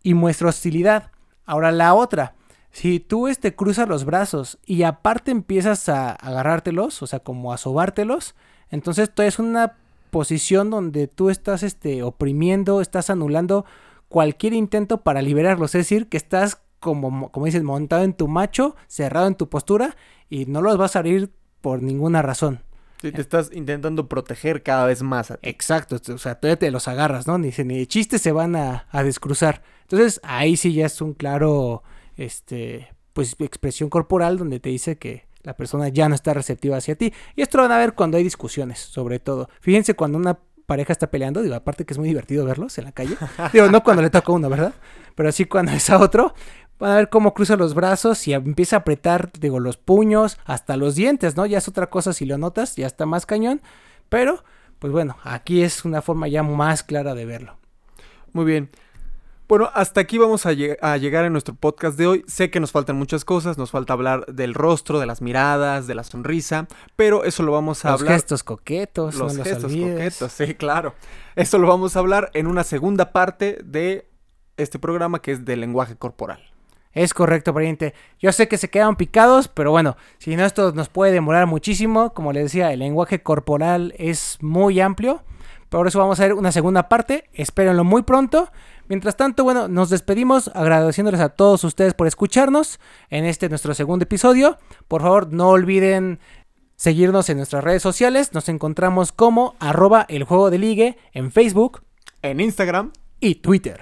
[0.03, 1.11] y muestra hostilidad.
[1.47, 2.35] Ahora la otra,
[2.71, 7.57] si tú este, cruzas los brazos y aparte empiezas a agarrártelos, o sea, como a
[7.57, 8.35] sobártelos,
[8.69, 9.80] entonces esto es una
[10.11, 13.65] posición donde tú estás este, oprimiendo, estás anulando
[14.09, 15.75] cualquier intento para liberarlos.
[15.75, 19.97] Es decir, que estás como, como dices, montado en tu macho, cerrado en tu postura
[20.29, 21.31] y no los vas a abrir
[21.61, 22.63] por ninguna razón.
[23.01, 25.49] Sí, te estás intentando proteger cada vez más a ti.
[25.49, 27.39] Exacto, o sea, todavía te los agarras, ¿no?
[27.39, 29.63] Ni, ni de chiste se van a, a descruzar.
[29.83, 31.83] Entonces, ahí sí ya es un claro,
[32.17, 36.97] este, pues, expresión corporal donde te dice que la persona ya no está receptiva hacia
[36.97, 37.13] ti.
[37.37, 39.49] Y esto lo van a ver cuando hay discusiones, sobre todo.
[39.61, 42.93] Fíjense cuando una pareja está peleando, digo, aparte que es muy divertido verlos en la
[42.93, 43.17] calle.
[43.53, 44.75] digo, no cuando le toca a uno, ¿verdad?
[45.15, 46.35] Pero sí cuando es a otro.
[46.79, 50.79] Van a ver cómo cruza los brazos y empieza a apretar, digo, los puños, hasta
[50.79, 51.45] los dientes, ¿no?
[51.45, 53.61] Ya es otra cosa si lo notas, ya está más cañón.
[54.09, 54.45] Pero,
[54.79, 57.59] pues bueno, aquí es una forma ya más clara de verlo.
[58.33, 58.71] Muy bien.
[59.51, 62.25] Bueno, hasta aquí vamos a, lleg- a llegar en nuestro podcast de hoy.
[62.29, 65.97] Sé que nos faltan muchas cosas, nos falta hablar del rostro, de las miradas, de
[65.97, 68.15] la sonrisa, pero eso lo vamos a Los hablar.
[68.15, 70.95] gestos coquetos, los no los gestos coquetos, sí, claro.
[71.35, 74.09] Eso lo vamos a hablar en una segunda parte de
[74.57, 76.41] este programa que es de lenguaje corporal.
[76.93, 77.93] Es correcto, pariente.
[78.21, 82.15] Yo sé que se quedan picados, pero bueno, si no, esto nos puede demorar muchísimo.
[82.15, 85.25] Como les decía, el lenguaje corporal es muy amplio.
[85.71, 87.31] Por eso vamos a ver una segunda parte.
[87.33, 88.51] Espérenlo muy pronto.
[88.91, 94.03] Mientras tanto, bueno, nos despedimos agradeciéndoles a todos ustedes por escucharnos en este nuestro segundo
[94.03, 94.59] episodio.
[94.89, 96.19] Por favor, no olviden
[96.75, 98.33] seguirnos en nuestras redes sociales.
[98.33, 101.83] Nos encontramos como arroba el juego de ligue en Facebook,
[102.23, 103.79] En Instagram, y Twitter.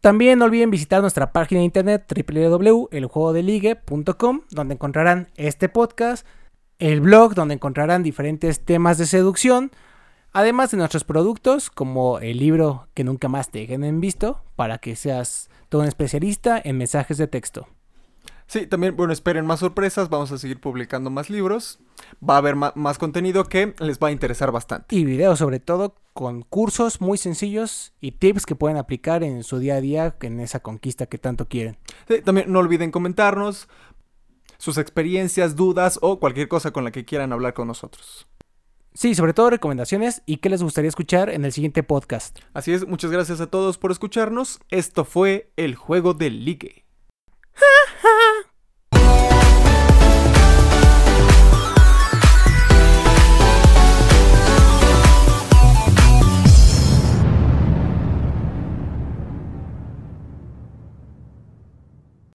[0.00, 6.26] También no olviden visitar nuestra página de internet www.eljuegodeligue.com donde encontrarán este podcast,
[6.80, 9.70] el blog donde encontrarán diferentes temas de seducción,
[10.36, 14.76] además de nuestros productos como el libro que nunca más te dejen en visto para
[14.76, 17.66] que seas todo un especialista en mensajes de texto.
[18.46, 21.80] Sí, también, bueno, esperen más sorpresas, vamos a seguir publicando más libros,
[22.22, 24.94] va a haber más contenido que les va a interesar bastante.
[24.94, 29.58] Y videos sobre todo con cursos muy sencillos y tips que pueden aplicar en su
[29.58, 31.78] día a día en esa conquista que tanto quieren.
[32.08, 33.70] Sí, también no olviden comentarnos
[34.58, 38.28] sus experiencias, dudas o cualquier cosa con la que quieran hablar con nosotros.
[38.96, 42.38] Sí, sobre todo recomendaciones y qué les gustaría escuchar en el siguiente podcast.
[42.54, 44.58] Así es, muchas gracias a todos por escucharnos.
[44.70, 46.86] Esto fue El Juego del Ligue.